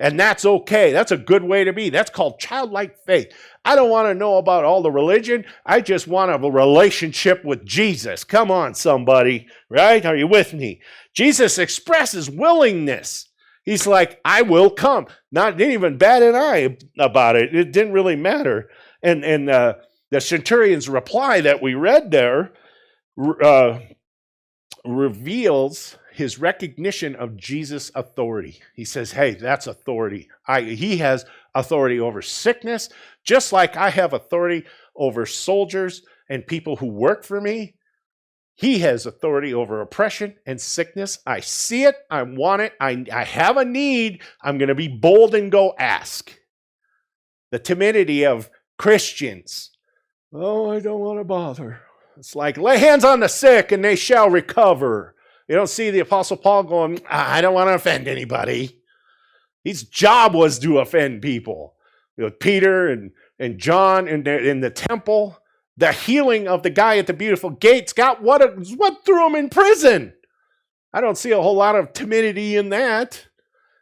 And 0.01 0.19
that's 0.19 0.45
okay. 0.45 0.91
That's 0.91 1.11
a 1.11 1.17
good 1.17 1.43
way 1.43 1.63
to 1.63 1.71
be. 1.71 1.91
That's 1.91 2.09
called 2.09 2.39
childlike 2.39 2.97
faith. 3.05 3.31
I 3.63 3.75
don't 3.75 3.91
want 3.91 4.07
to 4.07 4.15
know 4.15 4.37
about 4.37 4.63
all 4.63 4.81
the 4.81 4.89
religion. 4.89 5.45
I 5.63 5.79
just 5.79 6.07
want 6.07 6.31
a 6.31 6.49
relationship 6.49 7.45
with 7.45 7.63
Jesus. 7.63 8.23
Come 8.23 8.49
on, 8.49 8.73
somebody, 8.73 9.47
right? 9.69 10.03
Are 10.03 10.15
you 10.15 10.25
with 10.25 10.55
me? 10.55 10.81
Jesus 11.13 11.59
expresses 11.59 12.31
willingness. 12.31 13.29
He's 13.63 13.85
like, 13.85 14.19
I 14.25 14.41
will 14.41 14.71
come. 14.71 15.05
Not 15.31 15.57
didn't 15.57 15.73
even 15.73 15.99
bat 15.99 16.23
an 16.23 16.35
eye 16.35 16.77
about 16.97 17.35
it. 17.35 17.55
It 17.55 17.71
didn't 17.71 17.93
really 17.93 18.15
matter. 18.15 18.71
And 19.03 19.23
and 19.23 19.51
uh, 19.51 19.75
the 20.09 20.19
centurion's 20.19 20.89
reply 20.89 21.41
that 21.41 21.61
we 21.61 21.75
read 21.75 22.09
there 22.09 22.53
uh, 23.43 23.79
reveals 24.83 25.95
his 26.21 26.38
recognition 26.38 27.15
of 27.15 27.36
Jesus' 27.36 27.91
authority. 27.95 28.60
He 28.75 28.86
says, 28.86 29.12
Hey, 29.12 29.34
that's 29.34 29.65
authority. 29.65 30.29
I, 30.47 30.62
he 30.62 30.97
has 30.97 31.25
authority 31.55 31.99
over 31.99 32.21
sickness, 32.21 32.89
just 33.23 33.51
like 33.51 33.75
I 33.75 33.89
have 33.89 34.13
authority 34.13 34.65
over 34.95 35.25
soldiers 35.25 36.03
and 36.29 36.45
people 36.45 36.75
who 36.75 36.86
work 36.86 37.23
for 37.23 37.41
me. 37.41 37.73
He 38.53 38.79
has 38.79 39.07
authority 39.07 39.51
over 39.51 39.81
oppression 39.81 40.36
and 40.45 40.62
sickness. 40.62 41.17
I 41.25 41.39
see 41.39 41.86
it. 41.86 41.95
I 42.12 42.21
want 42.21 42.62
it. 42.62 42.73
I, 42.79 43.03
I 43.12 43.23
have 43.23 43.57
a 43.57 43.65
need. 43.65 44.21
I'm 44.43 44.60
going 44.60 44.69
to 44.69 44.75
be 44.75 44.88
bold 44.88 45.34
and 45.34 45.51
go 45.51 45.73
ask. 45.79 46.31
The 47.49 47.57
timidity 47.57 48.27
of 48.27 48.51
Christians. 48.77 49.71
Oh, 50.31 50.69
I 50.69 50.81
don't 50.81 50.99
want 50.99 51.19
to 51.19 51.23
bother. 51.23 51.81
It's 52.15 52.36
like 52.36 52.57
lay 52.57 52.77
hands 52.77 53.03
on 53.03 53.21
the 53.21 53.27
sick 53.27 53.71
and 53.71 53.84
they 53.84 53.95
shall 53.95 54.29
recover. 54.29 55.15
You 55.51 55.57
don't 55.57 55.67
see 55.67 55.91
the 55.91 55.99
Apostle 55.99 56.37
Paul 56.37 56.63
going, 56.63 57.01
I 57.09 57.41
don't 57.41 57.53
want 57.53 57.67
to 57.67 57.73
offend 57.73 58.07
anybody. 58.07 58.79
His 59.65 59.83
job 59.83 60.33
was 60.33 60.57
to 60.59 60.79
offend 60.79 61.21
people. 61.21 61.73
You 62.15 62.23
know, 62.23 62.29
Peter 62.29 62.87
and, 62.87 63.11
and 63.37 63.59
John 63.59 64.07
in 64.07 64.23
the, 64.23 64.49
in 64.49 64.61
the 64.61 64.69
temple, 64.69 65.37
the 65.75 65.91
healing 65.91 66.47
of 66.47 66.63
the 66.63 66.69
guy 66.69 66.99
at 66.99 67.07
the 67.07 67.13
beautiful 67.13 67.49
gates 67.49 67.91
got 67.91 68.21
what, 68.21 68.41
what 68.77 69.03
threw 69.03 69.27
him 69.27 69.35
in 69.35 69.49
prison. 69.49 70.13
I 70.93 71.01
don't 71.01 71.17
see 71.17 71.31
a 71.31 71.41
whole 71.41 71.57
lot 71.57 71.75
of 71.75 71.91
timidity 71.91 72.55
in 72.55 72.69
that. 72.69 73.27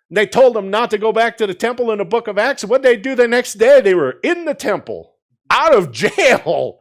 They 0.10 0.26
told 0.26 0.58
him 0.58 0.72
not 0.72 0.90
to 0.90 0.98
go 0.98 1.14
back 1.14 1.38
to 1.38 1.46
the 1.46 1.54
temple 1.54 1.92
in 1.92 2.00
the 2.00 2.04
book 2.04 2.28
of 2.28 2.40
Acts. 2.40 2.66
What 2.66 2.82
did 2.82 2.90
they 2.90 3.00
do 3.00 3.14
the 3.14 3.28
next 3.28 3.60
day? 3.60 3.80
They 3.80 3.94
were 3.94 4.18
in 4.24 4.46
the 4.46 4.56
temple, 4.56 5.18
out 5.52 5.76
of 5.76 5.92
jail, 5.92 6.80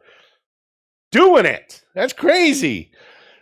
doing 1.11 1.45
it. 1.45 1.83
That's 1.93 2.11
crazy 2.11 2.89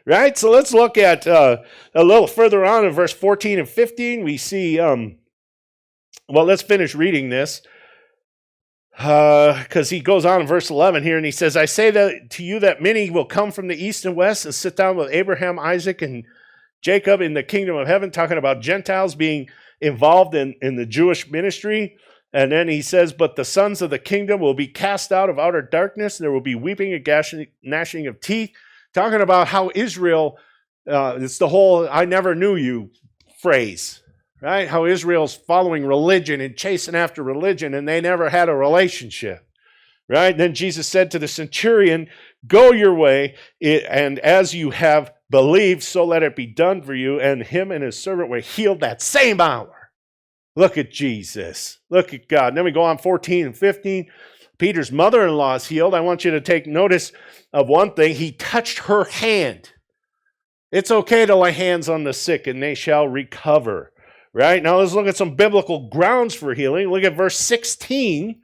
right? 0.07 0.37
So 0.37 0.49
let's 0.49 0.73
look 0.73 0.97
at 0.97 1.27
uh, 1.27 1.57
a 1.93 2.03
little 2.03 2.27
further 2.27 2.65
on 2.65 2.85
in 2.85 2.93
verse 2.93 3.13
14 3.13 3.59
and 3.59 3.69
15. 3.69 4.23
We 4.23 4.37
see, 4.37 4.79
um, 4.79 5.17
well, 6.29 6.45
let's 6.45 6.61
finish 6.61 6.95
reading 6.95 7.29
this 7.29 7.61
because 8.91 9.91
uh, 9.91 9.95
he 9.95 9.99
goes 9.99 10.25
on 10.25 10.41
in 10.41 10.47
verse 10.47 10.71
11 10.71 11.03
here 11.03 11.17
and 11.17 11.25
he 11.25 11.31
says, 11.31 11.55
I 11.55 11.65
say 11.65 11.91
that 11.91 12.31
to 12.31 12.43
you 12.43 12.59
that 12.61 12.81
many 12.81 13.11
will 13.11 13.25
come 13.25 13.51
from 13.51 13.67
the 13.67 13.75
east 13.75 14.05
and 14.05 14.15
west 14.15 14.45
and 14.45 14.55
sit 14.55 14.75
down 14.75 14.95
with 14.95 15.11
Abraham, 15.11 15.59
Isaac, 15.59 16.01
and 16.01 16.23
Jacob 16.81 17.21
in 17.21 17.33
the 17.33 17.43
kingdom 17.43 17.75
of 17.75 17.87
heaven, 17.87 18.09
talking 18.09 18.37
about 18.37 18.61
Gentiles 18.61 19.13
being 19.13 19.49
involved 19.81 20.33
in, 20.33 20.55
in 20.61 20.77
the 20.77 20.85
Jewish 20.85 21.29
ministry. 21.29 21.97
And 22.33 22.51
then 22.51 22.67
he 22.69 22.81
says, 22.81 23.13
But 23.13 23.35
the 23.35 23.45
sons 23.45 23.81
of 23.81 23.89
the 23.89 23.99
kingdom 23.99 24.39
will 24.39 24.53
be 24.53 24.67
cast 24.67 25.11
out 25.11 25.29
of 25.29 25.37
outer 25.37 25.61
darkness. 25.61 26.17
and 26.17 26.25
There 26.25 26.31
will 26.31 26.41
be 26.41 26.55
weeping 26.55 26.93
and 26.93 27.47
gnashing 27.63 28.07
of 28.07 28.21
teeth 28.21 28.51
talking 28.97 29.21
about 29.21 29.47
how 29.47 29.69
Israel, 29.75 30.39
uh, 30.89 31.17
it's 31.19 31.37
the 31.37 31.47
whole 31.47 31.87
I 31.89 32.05
never 32.05 32.33
knew 32.33 32.55
you 32.55 32.89
phrase, 33.41 34.01
right? 34.41 34.67
How 34.67 34.85
Israel's 34.85 35.35
following 35.35 35.85
religion 35.85 36.41
and 36.41 36.57
chasing 36.57 36.95
after 36.95 37.21
religion 37.21 37.75
and 37.75 37.87
they 37.87 38.01
never 38.01 38.29
had 38.29 38.49
a 38.49 38.55
relationship, 38.55 39.47
right? 40.09 40.35
Then 40.35 40.55
Jesus 40.55 40.87
said 40.87 41.11
to 41.11 41.19
the 41.19 41.27
centurion, 41.27 42.07
Go 42.47 42.71
your 42.71 42.95
way, 42.95 43.35
and 43.61 44.17
as 44.19 44.55
you 44.55 44.71
have 44.71 45.13
believed, 45.29 45.83
so 45.83 46.03
let 46.03 46.23
it 46.23 46.35
be 46.35 46.47
done 46.47 46.81
for 46.81 46.95
you. 46.95 47.19
And 47.19 47.43
him 47.43 47.71
and 47.71 47.83
his 47.83 48.01
servant 48.01 48.29
were 48.29 48.39
healed 48.39 48.79
that 48.79 49.01
same 49.01 49.39
hour. 49.39 49.91
Look 50.55 50.75
at 50.77 50.91
Jesus. 50.91 51.77
Look 51.91 52.15
at 52.15 52.27
God. 52.27 52.49
And 52.49 52.57
then 52.57 52.65
we 52.65 52.71
go 52.71 52.83
on 52.83 52.97
14 52.97 53.47
and 53.47 53.57
15. 53.57 54.07
Peter's 54.57 54.91
mother 54.91 55.25
in 55.27 55.35
law 55.35 55.55
is 55.55 55.67
healed. 55.67 55.93
I 55.93 55.99
want 55.99 56.25
you 56.25 56.31
to 56.31 56.41
take 56.41 56.67
notice 56.67 57.11
of 57.53 57.67
one 57.67 57.93
thing. 57.93 58.15
He 58.15 58.31
touched 58.31 58.79
her 58.79 59.05
hand. 59.05 59.71
It's 60.71 60.91
okay 60.91 61.25
to 61.25 61.35
lay 61.35 61.51
hands 61.51 61.87
on 61.87 62.03
the 62.03 62.13
sick 62.13 62.47
and 62.47 62.61
they 62.61 62.75
shall 62.75 63.07
recover. 63.07 63.93
Right? 64.33 64.61
Now 64.61 64.79
let's 64.79 64.93
look 64.93 65.07
at 65.07 65.17
some 65.17 65.35
biblical 65.35 65.89
grounds 65.89 66.35
for 66.35 66.53
healing. 66.53 66.89
Look 66.89 67.03
at 67.03 67.15
verse 67.15 67.37
16, 67.37 68.39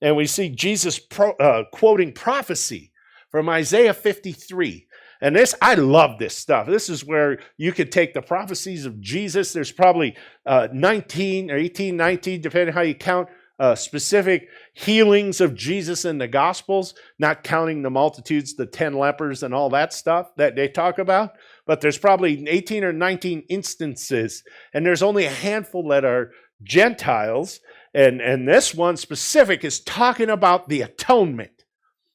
and 0.00 0.16
we 0.16 0.26
see 0.26 0.48
Jesus 0.48 1.00
pro, 1.00 1.32
uh, 1.32 1.64
quoting 1.72 2.12
prophecy 2.12 2.92
from 3.30 3.48
Isaiah 3.48 3.94
53. 3.94 4.86
And 5.20 5.34
this, 5.34 5.54
I 5.62 5.74
love 5.74 6.18
this 6.18 6.36
stuff. 6.36 6.66
This 6.66 6.88
is 6.88 7.04
where 7.04 7.38
you 7.56 7.72
could 7.72 7.90
take 7.90 8.12
the 8.12 8.22
prophecies 8.22 8.86
of 8.86 9.00
Jesus. 9.00 9.52
There's 9.52 9.72
probably 9.72 10.16
uh, 10.44 10.68
19 10.72 11.50
or 11.50 11.56
18, 11.56 11.96
19, 11.96 12.40
depending 12.40 12.74
how 12.74 12.82
you 12.82 12.94
count, 12.94 13.28
uh, 13.62 13.76
specific 13.76 14.48
healings 14.72 15.40
of 15.40 15.54
Jesus 15.54 16.04
in 16.04 16.18
the 16.18 16.26
Gospels, 16.26 16.94
not 17.20 17.44
counting 17.44 17.82
the 17.82 17.90
multitudes, 17.90 18.54
the 18.54 18.66
10 18.66 18.94
lepers, 18.94 19.44
and 19.44 19.54
all 19.54 19.70
that 19.70 19.92
stuff 19.92 20.34
that 20.36 20.56
they 20.56 20.66
talk 20.66 20.98
about. 20.98 21.34
But 21.64 21.80
there's 21.80 21.96
probably 21.96 22.48
18 22.48 22.82
or 22.82 22.92
19 22.92 23.44
instances, 23.48 24.42
and 24.74 24.84
there's 24.84 25.00
only 25.00 25.26
a 25.26 25.30
handful 25.30 25.86
that 25.90 26.04
are 26.04 26.32
Gentiles. 26.64 27.60
And, 27.94 28.20
and 28.20 28.48
this 28.48 28.74
one 28.74 28.96
specific 28.96 29.62
is 29.62 29.78
talking 29.78 30.28
about 30.28 30.68
the 30.68 30.82
atonement, 30.82 31.62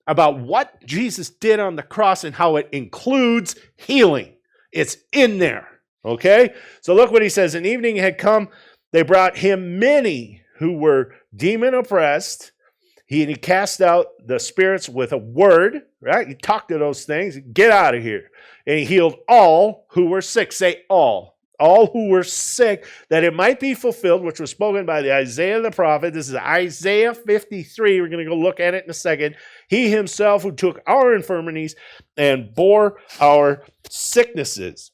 about 0.06 0.38
what 0.38 0.86
Jesus 0.86 1.30
did 1.30 1.62
on 1.62 1.78
the 1.78 1.84
cross 1.84 2.26
and 2.26 2.36
how 2.36 2.58
it 2.58 2.68
includes 2.74 3.56
healing. 3.78 4.36
It's 4.74 4.98
in 5.14 5.38
there. 5.38 5.80
Okay? 6.04 6.54
So 6.82 6.94
look 6.94 7.10
what 7.10 7.22
he 7.22 7.30
says. 7.30 7.56
An 7.56 7.66
evening 7.66 7.96
had 7.96 8.18
come, 8.18 8.50
they 8.92 9.04
brought 9.04 9.38
him 9.38 9.80
many 9.80 10.44
who 10.58 10.74
were 10.74 11.14
demon 11.38 11.73
oppressed. 11.73 12.52
He, 13.06 13.26
he 13.26 13.36
cast 13.36 13.82
out 13.82 14.08
the 14.26 14.39
spirits 14.39 14.89
with 14.89 15.13
a 15.13 15.17
word, 15.17 15.84
right? 16.02 16.28
He 16.28 16.36
talked 16.36 16.69
to 16.69 16.78
those 16.78 17.06
things, 17.06 17.39
get 17.54 17.71
out 17.71 17.95
of 17.95 18.04
here. 18.04 18.30
And 18.65 18.80
he 18.80 18.86
healed 18.86 19.15
all 19.30 19.86
who 19.91 20.08
were 20.08 20.21
sick. 20.21 20.52
Say 20.52 20.84
all. 20.89 21.36
All 21.60 21.88
who 21.88 22.10
were 22.10 22.23
sick, 22.23 22.86
that 23.10 23.23
it 23.23 23.34
might 23.34 23.60
be 23.60 23.73
fulfilled, 23.73 24.23
which 24.23 24.39
was 24.39 24.52
spoken 24.52 24.86
by 24.86 25.02
the 25.02 25.12
Isaiah 25.12 25.60
the 25.60 25.71
prophet. 25.71 26.13
This 26.13 26.30
is 26.30 26.36
Isaiah 26.36 27.15
53. 27.15 28.00
We're 28.00 28.10
going 28.10 28.23
to 28.23 28.30
go 28.30 28.38
look 28.38 28.60
at 28.60 28.76
it 28.76 28.84
in 28.84 28.91
a 28.91 28.93
second. 28.93 29.38
He 29.67 29.89
himself 29.89 30.43
who 30.43 30.52
took 30.52 30.82
our 30.86 31.15
infirmities 31.15 31.76
and 32.15 32.54
bore 32.54 33.00
our 33.19 33.63
sicknesses. 33.89 34.91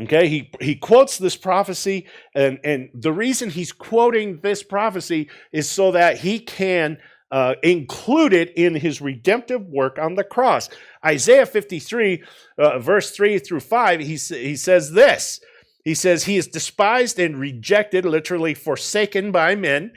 Okay, 0.00 0.28
he, 0.28 0.50
he 0.60 0.74
quotes 0.74 1.18
this 1.18 1.36
prophecy, 1.36 2.06
and, 2.34 2.58
and 2.64 2.88
the 2.94 3.12
reason 3.12 3.48
he's 3.48 3.70
quoting 3.70 4.40
this 4.42 4.60
prophecy 4.60 5.30
is 5.52 5.70
so 5.70 5.92
that 5.92 6.18
he 6.18 6.40
can 6.40 6.98
uh, 7.30 7.54
include 7.62 8.32
it 8.32 8.52
in 8.56 8.74
his 8.74 9.00
redemptive 9.00 9.62
work 9.68 9.98
on 10.00 10.16
the 10.16 10.24
cross. 10.24 10.68
Isaiah 11.04 11.46
53, 11.46 12.24
uh, 12.58 12.78
verse 12.80 13.12
3 13.12 13.38
through 13.38 13.60
5, 13.60 14.00
he, 14.00 14.16
he 14.16 14.56
says 14.56 14.92
this 14.92 15.40
He 15.84 15.94
says, 15.94 16.24
He 16.24 16.38
is 16.38 16.48
despised 16.48 17.20
and 17.20 17.38
rejected, 17.38 18.04
literally 18.04 18.54
forsaken 18.54 19.30
by 19.30 19.54
men, 19.54 19.92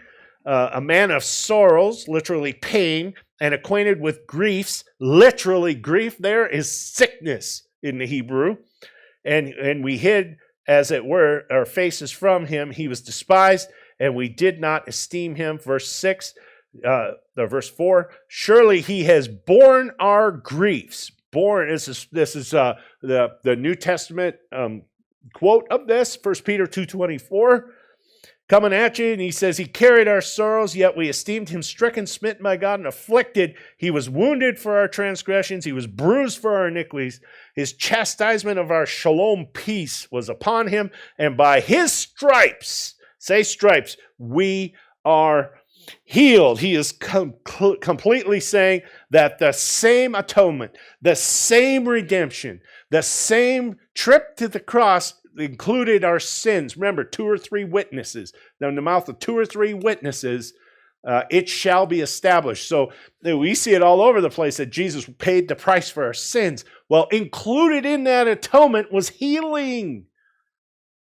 uh, 0.45 0.69
a 0.73 0.81
man 0.81 1.09
of 1.09 1.23
sorrows, 1.23 2.07
literally 2.07 2.53
pain, 2.53 3.15
and 3.41 3.55
acquainted 3.55 3.99
with 3.99 4.27
griefs. 4.27 4.83
Literally, 4.99 5.73
grief 5.73 6.19
there 6.19 6.47
is 6.47 6.71
sickness 6.71 7.63
in 7.81 7.97
the 7.97 8.05
Hebrew 8.05 8.57
and, 9.27 9.49
and 9.49 9.83
we 9.83 9.97
hid, 9.97 10.37
as 10.67 10.89
it 10.89 11.05
were, 11.05 11.43
our 11.51 11.65
faces 11.65 12.11
from 12.11 12.45
him. 12.45 12.71
He 12.71 12.87
was 12.87 13.01
despised, 13.01 13.69
and 13.99 14.15
we 14.15 14.29
did 14.29 14.59
not 14.59 14.87
esteem 14.87 15.35
him. 15.35 15.59
Verse 15.59 15.91
6, 15.91 16.33
uh, 16.85 17.11
verse 17.35 17.69
4 17.69 18.09
Surely 18.27 18.81
he 18.81 19.03
has 19.03 19.27
borne 19.27 19.91
our 19.99 20.31
griefs. 20.31 21.11
Born, 21.31 21.69
this 21.69 21.87
is, 21.87 22.07
this 22.11 22.35
is 22.35 22.53
uh, 22.53 22.75
the, 23.01 23.37
the 23.43 23.55
New 23.55 23.75
Testament 23.75 24.37
um, 24.51 24.83
quote 25.33 25.67
of 25.69 25.87
this, 25.87 26.17
1 26.21 26.35
Peter 26.45 26.65
2.24 26.65 27.63
coming 28.47 28.73
at 28.73 28.97
you, 28.97 29.11
and 29.11 29.21
he 29.21 29.31
says, 29.31 29.57
He 29.57 29.65
carried 29.65 30.07
our 30.07 30.21
sorrows, 30.21 30.75
yet 30.75 30.95
we 30.95 31.09
esteemed 31.09 31.49
him 31.49 31.61
stricken, 31.61 32.07
smitten 32.07 32.43
by 32.43 32.57
God, 32.57 32.79
and 32.79 32.87
afflicted. 32.87 33.55
He 33.77 33.91
was 33.91 34.09
wounded 34.09 34.59
for 34.59 34.77
our 34.77 34.87
transgressions, 34.87 35.65
he 35.65 35.71
was 35.71 35.87
bruised 35.87 36.39
for 36.39 36.55
our 36.55 36.67
iniquities. 36.67 37.21
His 37.55 37.73
chastisement 37.73 38.59
of 38.59 38.71
our 38.71 38.85
shalom 38.85 39.47
peace 39.53 40.07
was 40.11 40.29
upon 40.29 40.67
him, 40.67 40.91
and 41.17 41.35
by 41.35 41.59
his 41.59 41.91
stripes, 41.91 42.95
say 43.19 43.43
stripes, 43.43 43.97
we 44.17 44.75
are 45.03 45.51
healed. 46.03 46.59
He 46.59 46.75
is 46.75 46.91
com- 46.91 47.35
completely 47.45 48.39
saying 48.39 48.81
that 49.09 49.39
the 49.39 49.51
same 49.51 50.15
atonement, 50.15 50.77
the 51.01 51.15
same 51.15 51.87
redemption, 51.87 52.61
the 52.89 53.01
same 53.01 53.77
trip 53.93 54.35
to 54.37 54.47
the 54.47 54.59
cross 54.59 55.15
included 55.37 56.03
our 56.03 56.19
sins. 56.19 56.77
Remember, 56.77 57.03
two 57.03 57.27
or 57.27 57.37
three 57.37 57.63
witnesses. 57.63 58.33
Now, 58.59 58.69
in 58.69 58.75
the 58.75 58.81
mouth 58.81 59.07
of 59.09 59.19
two 59.19 59.37
or 59.37 59.45
three 59.45 59.73
witnesses, 59.73 60.53
uh, 61.07 61.23
it 61.29 61.47
shall 61.47 61.85
be 61.85 62.01
established. 62.01 62.67
So 62.67 62.91
we 63.23 63.55
see 63.55 63.73
it 63.73 63.83
all 63.83 64.01
over 64.01 64.19
the 64.19 64.29
place 64.29 64.57
that 64.57 64.71
Jesus 64.71 65.09
paid 65.19 65.47
the 65.47 65.55
price 65.55 65.89
for 65.89 66.03
our 66.03 66.13
sins. 66.13 66.65
Well, 66.89 67.07
included 67.11 67.85
in 67.85 68.03
that 68.05 68.27
atonement 68.27 68.91
was 68.91 69.09
healing. 69.09 70.07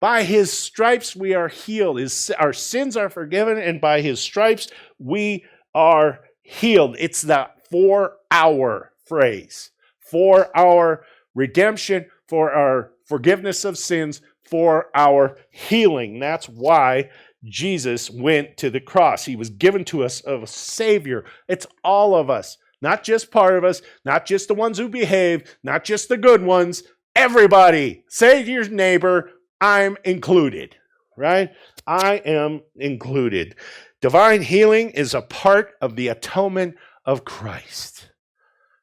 By 0.00 0.24
his 0.24 0.52
stripes 0.52 1.16
we 1.16 1.34
are 1.34 1.48
healed. 1.48 1.98
His, 1.98 2.30
our 2.38 2.52
sins 2.52 2.96
are 2.96 3.10
forgiven, 3.10 3.58
and 3.58 3.80
by 3.80 4.00
his 4.00 4.20
stripes 4.20 4.68
we 4.98 5.44
are 5.74 6.20
healed. 6.42 6.96
It's 6.98 7.22
that 7.22 7.56
for 7.70 8.16
our 8.30 8.92
phrase. 9.06 9.70
For 10.00 10.56
our 10.56 11.04
redemption, 11.34 12.06
for 12.28 12.52
our 12.52 12.92
forgiveness 13.08 13.64
of 13.64 13.78
sins, 13.78 14.20
for 14.48 14.86
our 14.94 15.36
healing. 15.50 16.18
That's 16.18 16.48
why 16.48 17.10
Jesus 17.44 18.10
went 18.10 18.56
to 18.58 18.70
the 18.70 18.80
cross. 18.80 19.24
He 19.24 19.36
was 19.36 19.50
given 19.50 19.84
to 19.86 20.04
us 20.04 20.20
of 20.20 20.42
a 20.42 20.46
Savior. 20.46 21.24
It's 21.48 21.66
all 21.84 22.14
of 22.14 22.30
us, 22.30 22.56
not 22.80 23.04
just 23.04 23.30
part 23.30 23.56
of 23.56 23.64
us, 23.64 23.82
not 24.04 24.26
just 24.26 24.48
the 24.48 24.54
ones 24.54 24.78
who 24.78 24.88
behave, 24.88 25.56
not 25.62 25.84
just 25.84 26.08
the 26.08 26.16
good 26.16 26.42
ones. 26.42 26.82
Everybody. 27.14 28.04
Say 28.08 28.44
to 28.44 28.50
your 28.50 28.68
neighbor, 28.68 29.30
I'm 29.60 29.96
included, 30.04 30.76
right? 31.16 31.50
I 31.86 32.16
am 32.24 32.62
included. 32.76 33.56
Divine 34.00 34.42
healing 34.42 34.90
is 34.90 35.14
a 35.14 35.22
part 35.22 35.72
of 35.80 35.96
the 35.96 36.08
atonement 36.08 36.76
of 37.04 37.24
Christ. 37.24 38.10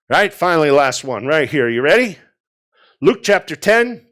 Right? 0.10 0.34
Finally, 0.34 0.72
last 0.72 1.04
one 1.04 1.26
right 1.26 1.50
here. 1.50 1.70
You 1.70 1.82
ready? 1.82 2.18
Luke 3.02 3.24
chapter 3.24 3.56
10, 3.56 4.06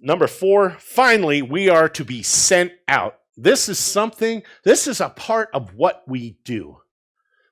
Number 0.00 0.26
four, 0.26 0.76
finally, 0.78 1.42
we 1.42 1.68
are 1.68 1.88
to 1.90 2.04
be 2.04 2.22
sent 2.22 2.72
out. 2.88 3.16
This 3.36 3.68
is 3.68 3.78
something, 3.78 4.42
this 4.64 4.86
is 4.86 5.00
a 5.00 5.10
part 5.10 5.50
of 5.52 5.74
what 5.74 6.02
we 6.06 6.38
do. 6.44 6.78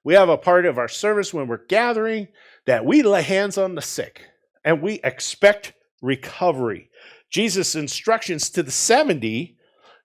We 0.02 0.14
have 0.14 0.30
a 0.30 0.38
part 0.38 0.64
of 0.64 0.78
our 0.78 0.88
service 0.88 1.34
when 1.34 1.46
we're 1.46 1.66
gathering 1.66 2.28
that 2.66 2.84
we 2.86 3.02
lay 3.02 3.22
hands 3.22 3.58
on 3.58 3.74
the 3.74 3.82
sick 3.82 4.22
and 4.64 4.80
we 4.80 5.00
expect 5.04 5.74
recovery. 6.00 6.90
Jesus' 7.30 7.74
instructions 7.74 8.48
to 8.50 8.62
the 8.62 8.70
70 8.70 9.56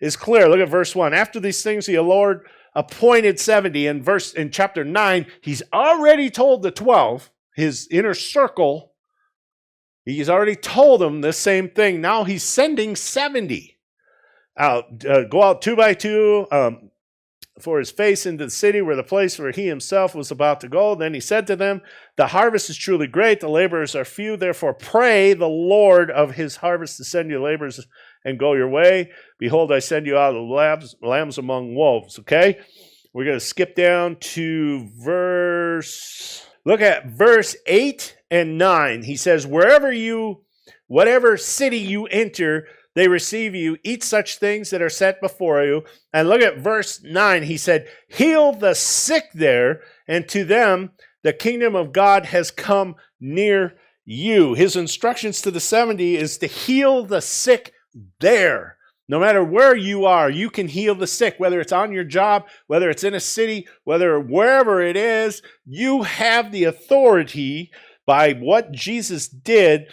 is 0.01 0.17
clear. 0.17 0.49
Look 0.49 0.59
at 0.59 0.69
verse 0.69 0.95
1. 0.95 1.13
After 1.13 1.39
these 1.39 1.63
things, 1.63 1.85
the 1.85 1.99
Lord 1.99 2.45
appointed 2.75 3.39
70. 3.39 3.87
In 3.87 4.03
verse 4.03 4.33
in 4.33 4.51
chapter 4.51 4.83
9, 4.83 5.25
he's 5.41 5.63
already 5.71 6.29
told 6.29 6.63
the 6.63 6.71
12, 6.71 7.31
his 7.55 7.87
inner 7.89 8.13
circle, 8.13 8.92
he's 10.05 10.29
already 10.29 10.55
told 10.55 11.01
them 11.01 11.21
the 11.21 11.33
same 11.33 11.69
thing. 11.69 12.01
Now 12.01 12.23
he's 12.23 12.43
sending 12.43 12.95
70 12.95 13.77
out, 14.57 15.05
uh, 15.05 15.23
go 15.23 15.43
out 15.43 15.61
two 15.61 15.75
by 15.75 15.93
two, 15.93 16.47
um, 16.51 16.91
for 17.59 17.77
his 17.77 17.91
face 17.91 18.25
into 18.25 18.45
the 18.45 18.51
city 18.51 18.81
where 18.81 18.95
the 18.95 19.03
place 19.03 19.37
where 19.37 19.51
he 19.51 19.67
himself 19.67 20.15
was 20.15 20.31
about 20.31 20.59
to 20.61 20.67
go. 20.67 20.95
Then 20.95 21.13
he 21.13 21.19
said 21.19 21.45
to 21.47 21.55
them, 21.55 21.81
The 22.17 22.27
harvest 22.27 22.69
is 22.69 22.77
truly 22.77 23.07
great, 23.07 23.39
the 23.39 23.49
laborers 23.49 23.95
are 23.95 24.05
few. 24.05 24.37
Therefore, 24.37 24.73
pray 24.73 25.33
the 25.33 25.47
Lord 25.47 26.09
of 26.09 26.31
his 26.31 26.57
harvest 26.57 26.97
to 26.97 27.03
send 27.03 27.29
you 27.29 27.41
laborers 27.41 27.85
and 28.25 28.39
go 28.39 28.53
your 28.53 28.69
way. 28.69 29.11
Behold, 29.37 29.71
I 29.71 29.79
send 29.79 30.07
you 30.07 30.17
out 30.17 30.35
of 30.35 30.47
lambs, 30.47 30.95
lambs 31.01 31.37
among 31.37 31.75
wolves. 31.75 32.17
Okay? 32.19 32.59
We're 33.13 33.25
going 33.25 33.39
to 33.39 33.45
skip 33.45 33.75
down 33.75 34.15
to 34.15 34.89
verse. 34.97 36.47
Look 36.65 36.81
at 36.81 37.07
verse 37.07 37.55
8 37.65 38.17
and 38.31 38.57
9. 38.57 39.03
He 39.03 39.15
says, 39.15 39.45
Wherever 39.45 39.91
you, 39.91 40.43
whatever 40.87 41.37
city 41.37 41.77
you 41.77 42.05
enter, 42.07 42.67
they 42.95 43.07
receive 43.07 43.55
you, 43.55 43.77
eat 43.83 44.03
such 44.03 44.37
things 44.37 44.69
that 44.69 44.81
are 44.81 44.89
set 44.89 45.19
before 45.19 45.63
you. 45.63 45.83
And 46.13 46.29
look 46.29 46.41
at 46.41 46.59
verse 46.59 47.01
9. 47.03 47.43
He 47.43 47.57
said, 47.57 47.87
Heal 48.07 48.53
the 48.53 48.75
sick 48.75 49.25
there, 49.33 49.81
and 50.07 50.27
to 50.29 50.45
them 50.45 50.91
the 51.23 51.33
kingdom 51.33 51.75
of 51.75 51.91
God 51.91 52.25
has 52.27 52.51
come 52.51 52.95
near 53.19 53.75
you. 54.05 54.53
His 54.53 54.75
instructions 54.75 55.41
to 55.41 55.51
the 55.51 55.59
70 55.59 56.17
is 56.17 56.37
to 56.39 56.47
heal 56.47 57.03
the 57.03 57.21
sick 57.21 57.73
there. 58.19 58.77
No 59.09 59.19
matter 59.19 59.43
where 59.43 59.75
you 59.75 60.05
are, 60.05 60.29
you 60.29 60.49
can 60.49 60.67
heal 60.67 60.95
the 60.95 61.07
sick, 61.07 61.35
whether 61.37 61.59
it's 61.59 61.73
on 61.73 61.91
your 61.91 62.05
job, 62.05 62.47
whether 62.67 62.89
it's 62.89 63.03
in 63.03 63.13
a 63.13 63.19
city, 63.19 63.67
whether 63.83 64.19
wherever 64.19 64.81
it 64.81 64.95
is, 64.95 65.41
you 65.65 66.03
have 66.03 66.51
the 66.51 66.63
authority 66.63 67.71
by 68.05 68.33
what 68.33 68.71
Jesus 68.71 69.27
did 69.27 69.87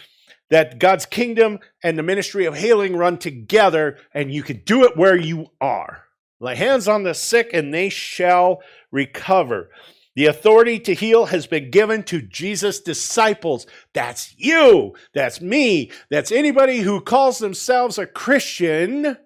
that 0.49 0.79
God's 0.79 1.05
kingdom 1.05 1.59
and 1.81 1.97
the 1.97 2.03
ministry 2.03 2.45
of 2.45 2.57
healing 2.57 2.95
run 2.95 3.17
together, 3.17 3.97
and 4.13 4.33
you 4.33 4.43
can 4.43 4.61
do 4.65 4.83
it 4.83 4.97
where 4.97 5.15
you 5.15 5.47
are. 5.61 6.03
Lay 6.41 6.55
hands 6.55 6.87
on 6.87 7.03
the 7.03 7.13
sick, 7.13 7.51
and 7.53 7.73
they 7.73 7.87
shall 7.87 8.61
recover. 8.91 9.69
The 10.15 10.25
authority 10.25 10.77
to 10.79 10.93
heal 10.93 11.27
has 11.27 11.47
been 11.47 11.71
given 11.71 12.03
to 12.03 12.21
Jesus' 12.21 12.81
disciples. 12.81 13.65
That's 13.93 14.35
you. 14.37 14.93
That's 15.13 15.39
me. 15.39 15.91
That's 16.09 16.31
anybody 16.31 16.79
who 16.79 16.99
calls 16.99 17.39
themselves 17.39 17.97
a 17.97 18.05
Christian 18.05 19.17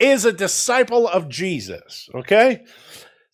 is 0.00 0.24
a 0.24 0.32
disciple 0.32 1.06
of 1.06 1.28
Jesus. 1.28 2.08
Okay? 2.14 2.64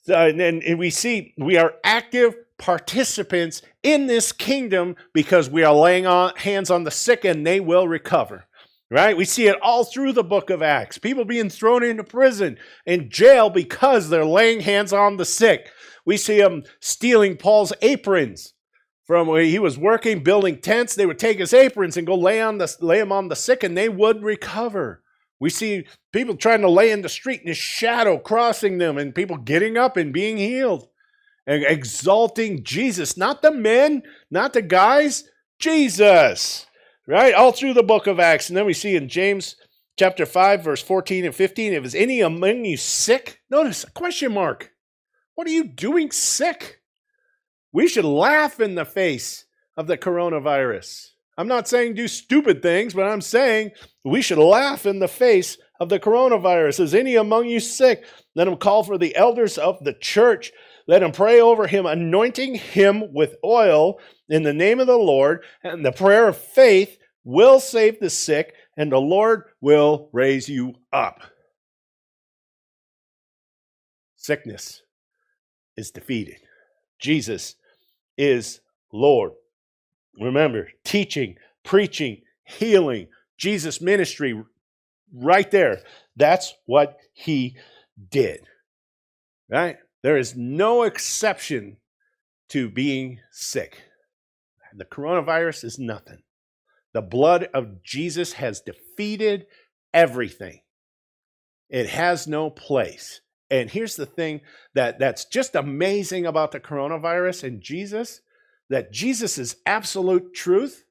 and, 0.08 0.40
and 0.40 0.78
we 0.78 0.90
see 0.90 1.32
we 1.38 1.56
are 1.56 1.74
active 1.84 2.34
participants 2.58 3.62
in 3.82 4.06
this 4.06 4.32
kingdom 4.32 4.96
because 5.12 5.48
we 5.48 5.64
are 5.64 5.74
laying 5.74 6.06
on, 6.06 6.34
hands 6.36 6.70
on 6.70 6.84
the 6.84 6.90
sick 6.90 7.24
and 7.24 7.46
they 7.46 7.60
will 7.60 7.88
recover. 7.88 8.44
Right? 8.90 9.16
We 9.16 9.24
see 9.24 9.46
it 9.46 9.56
all 9.62 9.84
through 9.84 10.12
the 10.12 10.22
book 10.22 10.50
of 10.50 10.62
Acts. 10.62 10.98
People 10.98 11.24
being 11.24 11.48
thrown 11.48 11.82
into 11.82 12.04
prison 12.04 12.58
and 12.86 13.08
jail 13.08 13.48
because 13.48 14.10
they're 14.10 14.24
laying 14.24 14.60
hands 14.60 14.92
on 14.92 15.16
the 15.16 15.24
sick. 15.24 15.70
We 16.04 16.16
see 16.16 16.38
him 16.38 16.64
stealing 16.80 17.36
Paul's 17.36 17.72
aprons 17.82 18.54
from 19.06 19.26
where 19.26 19.42
he 19.42 19.58
was 19.58 19.78
working, 19.78 20.22
building 20.22 20.58
tents. 20.58 20.94
They 20.94 21.06
would 21.06 21.18
take 21.18 21.38
his 21.38 21.54
aprons 21.54 21.96
and 21.96 22.06
go 22.06 22.14
lay 22.14 22.40
on 22.40 22.58
the 22.58 22.74
lay 22.80 22.98
them 22.98 23.12
on 23.12 23.28
the 23.28 23.36
sick, 23.36 23.62
and 23.62 23.76
they 23.76 23.88
would 23.88 24.22
recover. 24.22 25.02
We 25.40 25.50
see 25.50 25.86
people 26.12 26.36
trying 26.36 26.60
to 26.60 26.70
lay 26.70 26.92
in 26.92 27.02
the 27.02 27.08
street 27.08 27.40
and 27.40 27.48
his 27.48 27.58
shadow 27.58 28.18
crossing 28.18 28.78
them, 28.78 28.98
and 28.98 29.14
people 29.14 29.36
getting 29.36 29.76
up 29.76 29.96
and 29.96 30.12
being 30.12 30.36
healed 30.36 30.88
and 31.46 31.64
exalting 31.64 32.62
Jesus, 32.62 33.16
not 33.16 33.42
the 33.42 33.50
men, 33.50 34.02
not 34.30 34.52
the 34.52 34.62
guys, 34.62 35.24
Jesus. 35.58 36.66
Right? 37.06 37.34
All 37.34 37.50
through 37.50 37.74
the 37.74 37.82
book 37.82 38.06
of 38.06 38.20
Acts. 38.20 38.48
And 38.48 38.56
then 38.56 38.64
we 38.64 38.72
see 38.72 38.94
in 38.94 39.08
James 39.08 39.56
chapter 39.98 40.24
5, 40.24 40.62
verse 40.62 40.82
14 40.82 41.24
and 41.24 41.34
15, 41.34 41.72
if 41.72 41.84
is 41.84 41.94
any 41.94 42.20
among 42.20 42.64
you 42.64 42.76
sick, 42.76 43.40
notice 43.50 43.84
a 43.84 43.90
question 43.90 44.32
mark. 44.32 44.71
What 45.42 45.48
are 45.48 45.54
you 45.54 45.64
doing 45.64 46.12
sick? 46.12 46.80
We 47.72 47.88
should 47.88 48.04
laugh 48.04 48.60
in 48.60 48.76
the 48.76 48.84
face 48.84 49.44
of 49.76 49.88
the 49.88 49.98
coronavirus. 49.98 51.08
I'm 51.36 51.48
not 51.48 51.66
saying 51.66 51.94
do 51.94 52.06
stupid 52.06 52.62
things, 52.62 52.94
but 52.94 53.08
I'm 53.08 53.20
saying 53.20 53.72
we 54.04 54.22
should 54.22 54.38
laugh 54.38 54.86
in 54.86 55.00
the 55.00 55.08
face 55.08 55.58
of 55.80 55.88
the 55.88 55.98
coronavirus. 55.98 56.78
Is 56.78 56.94
any 56.94 57.16
among 57.16 57.46
you 57.46 57.58
sick? 57.58 58.04
Let 58.36 58.46
him 58.46 58.56
call 58.56 58.84
for 58.84 58.98
the 58.98 59.16
elders 59.16 59.58
of 59.58 59.82
the 59.82 59.94
church 59.94 60.52
let 60.86 61.02
him 61.02 61.10
pray 61.10 61.40
over 61.40 61.66
him, 61.66 61.86
anointing 61.86 62.54
him 62.54 63.12
with 63.12 63.34
oil 63.44 63.98
in 64.28 64.44
the 64.44 64.54
name 64.54 64.78
of 64.78 64.86
the 64.86 64.96
Lord. 64.96 65.42
And 65.64 65.84
the 65.84 65.90
prayer 65.90 66.28
of 66.28 66.36
faith 66.36 66.98
will 67.24 67.58
save 67.58 67.98
the 67.98 68.10
sick, 68.10 68.54
and 68.76 68.92
the 68.92 69.00
Lord 69.00 69.42
will 69.60 70.08
raise 70.12 70.48
you 70.48 70.74
up. 70.92 71.20
Sickness 74.14 74.82
is 75.76 75.90
defeated. 75.90 76.36
Jesus 77.00 77.56
is 78.16 78.60
Lord. 78.92 79.32
Remember, 80.20 80.68
teaching, 80.84 81.36
preaching, 81.64 82.22
healing, 82.44 83.08
Jesus' 83.38 83.80
ministry, 83.80 84.40
right 85.14 85.50
there. 85.50 85.80
That's 86.16 86.54
what 86.66 86.98
he 87.12 87.56
did. 88.10 88.40
Right? 89.50 89.76
There 90.02 90.16
is 90.16 90.36
no 90.36 90.82
exception 90.82 91.78
to 92.50 92.68
being 92.68 93.20
sick. 93.30 93.82
The 94.74 94.84
coronavirus 94.84 95.64
is 95.64 95.78
nothing. 95.78 96.22
The 96.94 97.02
blood 97.02 97.48
of 97.54 97.82
Jesus 97.82 98.34
has 98.34 98.60
defeated 98.60 99.46
everything. 99.94 100.60
It 101.68 101.88
has 101.88 102.26
no 102.26 102.50
place. 102.50 103.20
And 103.52 103.70
here's 103.70 103.96
the 103.96 104.06
thing 104.06 104.40
that, 104.74 104.98
that's 104.98 105.26
just 105.26 105.54
amazing 105.54 106.26
about 106.26 106.50
the 106.50 106.58
coronavirus 106.58 107.44
and 107.44 107.60
Jesus 107.60 108.22
that 108.70 108.90
Jesus 108.90 109.36
is 109.36 109.56
absolute 109.66 110.32
truth 110.32 110.84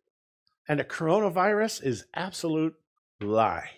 and 0.70 0.80
the 0.80 0.84
coronavirus 0.84 1.84
is 1.84 2.06
absolute 2.14 2.76
lie. 3.20 3.72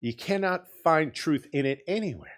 You 0.00 0.12
cannot 0.12 0.66
find 0.82 1.14
truth 1.14 1.46
in 1.52 1.64
it 1.64 1.84
anywhere. 1.86 2.32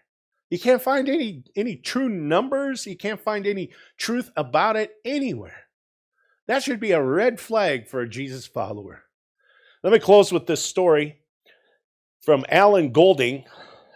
You 0.50 0.59
can't 0.59 0.83
find 0.83 1.09
any 1.09 1.44
any 1.57 1.77
true 1.77 2.11
numbers. 2.11 2.87
You 2.87 2.98
can't 2.98 3.18
find 3.18 3.46
any 3.46 3.70
truth 3.96 4.31
about 4.37 4.77
it 4.77 4.92
anywhere. 5.07 5.64
That 6.46 6.62
should 6.62 6.81
be 6.81 6.92
a 6.92 7.03
red 7.03 7.40
flag 7.40 7.88
for 7.88 8.03
a 8.03 8.09
Jesus 8.09 8.46
follower. 8.46 9.05
Let 9.83 9.94
me 9.94 9.98
close 9.98 10.31
with 10.31 10.46
this 10.46 10.62
story 10.62 11.20
from 12.20 12.44
Alan 12.50 12.92
Golding. 12.92 13.44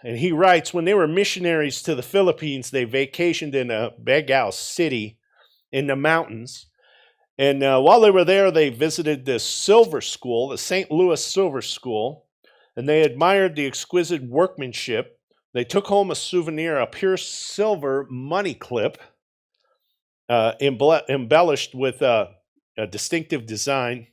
And 0.03 0.17
he 0.17 0.31
writes 0.31 0.73
When 0.73 0.85
they 0.85 0.93
were 0.93 1.07
missionaries 1.07 1.81
to 1.83 1.95
the 1.95 2.03
Philippines, 2.03 2.71
they 2.71 2.85
vacationed 2.85 3.53
in 3.53 3.71
a 3.71 3.91
Baguio 4.01 4.53
city 4.53 5.17
in 5.71 5.87
the 5.87 5.95
mountains. 5.95 6.67
And 7.37 7.63
uh, 7.63 7.79
while 7.81 8.01
they 8.01 8.11
were 8.11 8.25
there, 8.25 8.51
they 8.51 8.69
visited 8.69 9.25
this 9.25 9.43
Silver 9.43 10.01
School, 10.01 10.49
the 10.49 10.57
St. 10.57 10.91
Louis 10.91 11.23
Silver 11.23 11.61
School, 11.61 12.25
and 12.75 12.87
they 12.87 13.01
admired 13.01 13.55
the 13.55 13.65
exquisite 13.65 14.23
workmanship 14.23 15.19
they 15.53 15.63
took 15.63 15.87
home 15.87 16.11
a 16.11 16.15
souvenir, 16.15 16.77
a 16.77 16.85
pure 16.85 17.17
silver 17.17 18.05
money 18.09 18.53
clip, 18.53 18.99
uh, 20.27 20.53
embellished 20.61 21.73
with 21.73 22.01
a, 22.01 22.35
a, 22.77 22.85
distinctive 22.85 23.47
design. 23.47 24.07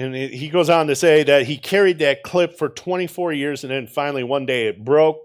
And 0.00 0.16
it, 0.16 0.32
he 0.32 0.48
goes 0.48 0.70
on 0.70 0.86
to 0.86 0.96
say 0.96 1.22
that 1.24 1.46
he 1.46 1.58
carried 1.58 1.98
that 1.98 2.22
clip 2.22 2.56
for 2.58 2.68
24 2.68 3.32
years, 3.32 3.64
and 3.64 3.70
then 3.70 3.86
finally 3.86 4.24
one 4.24 4.46
day 4.46 4.66
it 4.66 4.84
broke. 4.84 5.20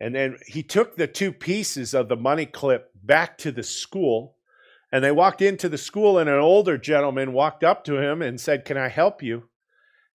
And 0.00 0.14
then 0.14 0.38
he 0.46 0.62
took 0.62 0.96
the 0.96 1.06
two 1.06 1.32
pieces 1.32 1.94
of 1.94 2.08
the 2.08 2.16
money 2.16 2.46
clip 2.46 2.92
back 3.02 3.38
to 3.38 3.50
the 3.50 3.62
school. 3.62 4.36
And 4.92 5.02
they 5.02 5.10
walked 5.10 5.42
into 5.42 5.68
the 5.68 5.78
school, 5.78 6.18
and 6.18 6.30
an 6.30 6.38
older 6.38 6.78
gentleman 6.78 7.32
walked 7.32 7.64
up 7.64 7.84
to 7.84 7.98
him 8.00 8.22
and 8.22 8.40
said, 8.40 8.64
Can 8.64 8.78
I 8.78 8.88
help 8.88 9.22
you? 9.22 9.48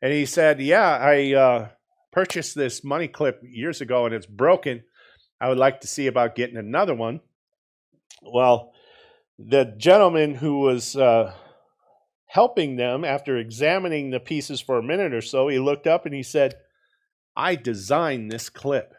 And 0.01 0.13
he 0.13 0.25
said, 0.25 0.61
Yeah, 0.61 0.97
I. 0.97 1.34
Uh, 1.34 1.67
purchased 2.13 2.55
this 2.55 2.84
money 2.84 3.07
clip 3.07 3.41
years 3.43 3.81
ago 3.81 4.05
and 4.05 4.13
it's 4.13 4.27
broken. 4.27 4.84
I 5.41 5.49
would 5.49 5.57
like 5.57 5.81
to 5.81 5.88
see 5.88 6.07
about 6.07 6.36
getting 6.36 6.57
another 6.57 6.93
one. 6.93 7.19
Well, 8.21 8.71
the 9.38 9.65
gentleman 9.77 10.36
who 10.36 10.59
was 10.59 10.95
uh, 10.95 11.34
helping 12.34 12.77
them 12.77 13.05
after 13.05 13.38
examining 13.38 14.09
the 14.09 14.19
pieces 14.19 14.59
for 14.59 14.79
a 14.79 14.84
minute 14.84 15.13
or 15.13 15.21
so, 15.21 15.49
he 15.49 15.59
looked 15.59 15.86
up 15.86 16.07
and 16.07 16.15
he 16.15 16.23
said, 16.23 16.55
I 17.36 17.55
designed 17.55 18.31
this 18.31 18.49
clip. 18.49 18.95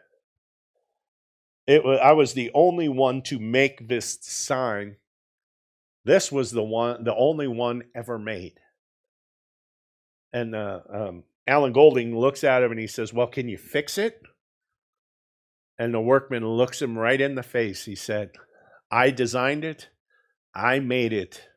It 1.67 1.83
was, 1.83 1.99
I 2.01 2.13
was 2.13 2.31
the 2.31 2.49
only 2.53 2.87
one 2.87 3.21
to 3.23 3.37
make 3.37 3.89
this 3.89 4.19
sign. 4.21 4.95
This 6.05 6.31
was 6.31 6.51
the 6.51 6.63
one, 6.63 7.03
the 7.03 7.13
only 7.13 7.49
one 7.49 7.83
ever 7.93 8.17
made. 8.17 8.53
And 10.31 10.55
uh, 10.55 10.79
um, 10.89 11.23
Alan 11.45 11.73
Golding 11.73 12.17
looks 12.17 12.45
at 12.45 12.63
him 12.63 12.71
and 12.71 12.79
he 12.79 12.87
says, 12.87 13.11
Well, 13.11 13.27
can 13.27 13.49
you 13.49 13.57
fix 13.57 13.97
it? 13.97 14.21
And 15.77 15.93
the 15.93 15.99
workman 15.99 16.47
looks 16.47 16.81
him 16.81 16.97
right 16.97 17.19
in 17.19 17.35
the 17.35 17.43
face. 17.43 17.83
He 17.83 17.95
said, 17.95 18.31
I 18.89 19.11
designed 19.11 19.65
it. 19.65 19.89
I 20.55 20.79
made 20.79 21.11
it. 21.11 21.49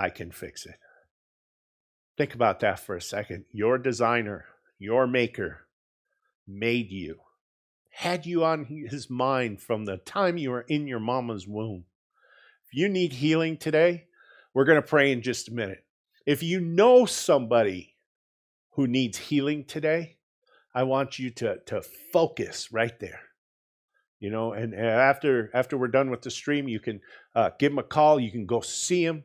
I 0.00 0.08
can 0.08 0.30
fix 0.30 0.64
it. 0.64 0.76
Think 2.16 2.34
about 2.34 2.60
that 2.60 2.80
for 2.80 2.96
a 2.96 3.02
second. 3.02 3.44
Your 3.52 3.76
designer, 3.76 4.46
your 4.78 5.06
maker, 5.06 5.66
made 6.48 6.90
you, 6.90 7.20
had 7.90 8.24
you 8.24 8.42
on 8.42 8.64
his 8.64 9.10
mind 9.10 9.60
from 9.60 9.84
the 9.84 9.98
time 9.98 10.38
you 10.38 10.50
were 10.50 10.64
in 10.68 10.86
your 10.86 11.00
mama's 11.00 11.46
womb. 11.46 11.84
If 12.66 12.78
you 12.78 12.88
need 12.88 13.12
healing 13.12 13.58
today, 13.58 14.06
we're 14.54 14.64
going 14.64 14.80
to 14.80 14.88
pray 14.88 15.12
in 15.12 15.20
just 15.20 15.48
a 15.48 15.54
minute. 15.54 15.84
If 16.24 16.42
you 16.42 16.60
know 16.60 17.04
somebody 17.04 17.96
who 18.70 18.86
needs 18.86 19.18
healing 19.18 19.64
today, 19.64 20.16
I 20.74 20.84
want 20.84 21.18
you 21.18 21.30
to, 21.30 21.58
to 21.66 21.82
focus 22.12 22.72
right 22.72 22.98
there. 23.00 23.20
You 24.18 24.30
know, 24.30 24.52
and 24.52 24.74
after 24.74 25.50
after 25.54 25.78
we're 25.78 25.88
done 25.88 26.10
with 26.10 26.20
the 26.20 26.30
stream, 26.30 26.68
you 26.68 26.78
can 26.78 27.00
uh, 27.34 27.50
give 27.58 27.72
them 27.72 27.78
a 27.78 27.82
call. 27.82 28.20
You 28.20 28.30
can 28.30 28.44
go 28.44 28.60
see 28.60 29.06
them, 29.06 29.24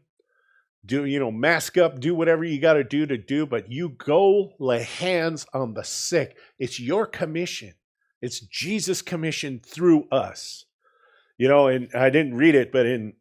do 0.85 1.05
you 1.05 1.19
know, 1.19 1.31
mask 1.31 1.77
up, 1.77 1.99
do 1.99 2.13
whatever 2.13 2.43
you 2.43 2.59
got 2.59 2.73
to 2.73 2.83
do 2.83 3.05
to 3.05 3.17
do. 3.17 3.45
But 3.45 3.71
you 3.71 3.89
go 3.89 4.53
lay 4.59 4.83
hands 4.83 5.45
on 5.53 5.73
the 5.73 5.83
sick. 5.83 6.37
It's 6.59 6.79
your 6.79 7.05
commission. 7.05 7.73
It's 8.21 8.39
Jesus' 8.39 9.01
commission 9.01 9.59
through 9.65 10.07
us. 10.11 10.65
You 11.37 11.47
know, 11.47 11.67
and 11.67 11.89
I 11.93 12.09
didn't 12.09 12.35
read 12.35 12.55
it, 12.55 12.71
but 12.71 12.85
in 12.85 13.13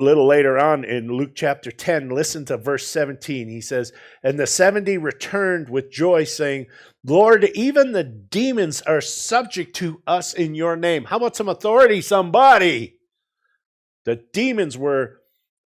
a 0.00 0.04
little 0.04 0.26
later 0.26 0.58
on 0.58 0.84
in 0.84 1.08
Luke 1.08 1.32
chapter 1.34 1.72
10, 1.72 2.10
listen 2.10 2.44
to 2.46 2.56
verse 2.56 2.86
17. 2.86 3.48
He 3.48 3.60
says, 3.60 3.92
And 4.22 4.38
the 4.38 4.46
70 4.46 4.96
returned 4.98 5.68
with 5.68 5.90
joy, 5.90 6.24
saying, 6.24 6.66
Lord, 7.04 7.44
even 7.54 7.92
the 7.92 8.04
demons 8.04 8.80
are 8.82 9.00
subject 9.00 9.74
to 9.76 10.00
us 10.06 10.34
in 10.34 10.54
your 10.54 10.76
name. 10.76 11.04
How 11.04 11.16
about 11.16 11.36
some 11.36 11.48
authority, 11.48 12.00
somebody? 12.00 12.98
The 14.04 14.22
demons 14.32 14.78
were 14.78 15.20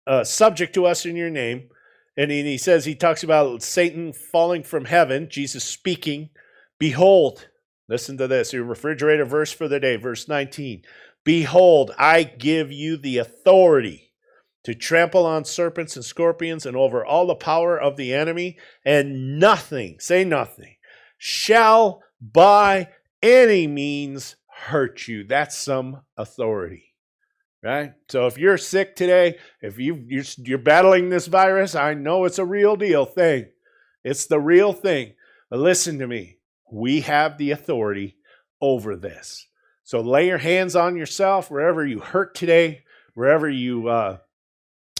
uh, 0.07 0.23
subject 0.23 0.73
to 0.73 0.85
us 0.85 1.05
in 1.05 1.15
your 1.15 1.29
name. 1.29 1.69
And 2.15 2.31
he, 2.31 2.41
he 2.43 2.57
says, 2.57 2.85
he 2.85 2.95
talks 2.95 3.23
about 3.23 3.61
Satan 3.61 4.13
falling 4.13 4.63
from 4.63 4.85
heaven, 4.85 5.27
Jesus 5.29 5.63
speaking. 5.63 6.29
Behold, 6.79 7.49
listen 7.87 8.17
to 8.17 8.27
this, 8.27 8.53
your 8.53 8.63
refrigerator 8.63 9.25
verse 9.25 9.51
for 9.51 9.67
the 9.67 9.79
day, 9.79 9.97
verse 9.97 10.27
19. 10.27 10.81
Behold, 11.23 11.91
I 11.97 12.23
give 12.23 12.71
you 12.71 12.97
the 12.97 13.17
authority 13.17 14.13
to 14.63 14.73
trample 14.73 15.25
on 15.25 15.45
serpents 15.45 15.95
and 15.95 16.03
scorpions 16.03 16.65
and 16.65 16.75
over 16.75 17.05
all 17.05 17.27
the 17.27 17.35
power 17.35 17.79
of 17.79 17.97
the 17.97 18.13
enemy, 18.13 18.57
and 18.83 19.39
nothing, 19.39 19.97
say 19.99 20.23
nothing, 20.23 20.75
shall 21.17 22.01
by 22.21 22.89
any 23.21 23.67
means 23.67 24.35
hurt 24.47 25.07
you. 25.07 25.23
That's 25.23 25.57
some 25.57 26.01
authority. 26.17 26.95
So 28.09 28.27
if 28.27 28.37
you're 28.37 28.57
sick 28.57 28.95
today, 28.95 29.37
if 29.61 29.77
you 29.77 30.03
you're, 30.07 30.23
you're 30.37 30.57
battling 30.57 31.09
this 31.09 31.27
virus, 31.27 31.75
I 31.75 31.93
know 31.93 32.25
it's 32.25 32.39
a 32.39 32.45
real 32.45 32.75
deal 32.75 33.05
thing. 33.05 33.47
It's 34.03 34.25
the 34.25 34.39
real 34.39 34.73
thing. 34.73 35.13
But 35.49 35.59
listen 35.59 35.99
to 35.99 36.07
me. 36.07 36.37
We 36.71 37.01
have 37.01 37.37
the 37.37 37.51
authority 37.51 38.17
over 38.61 38.95
this. 38.95 39.47
So 39.83 40.01
lay 40.01 40.27
your 40.27 40.37
hands 40.37 40.75
on 40.75 40.97
yourself 40.97 41.49
wherever 41.49 41.85
you 41.85 41.99
hurt 41.99 42.35
today, 42.35 42.83
wherever 43.13 43.49
you 43.49 43.87
uh, 43.87 44.17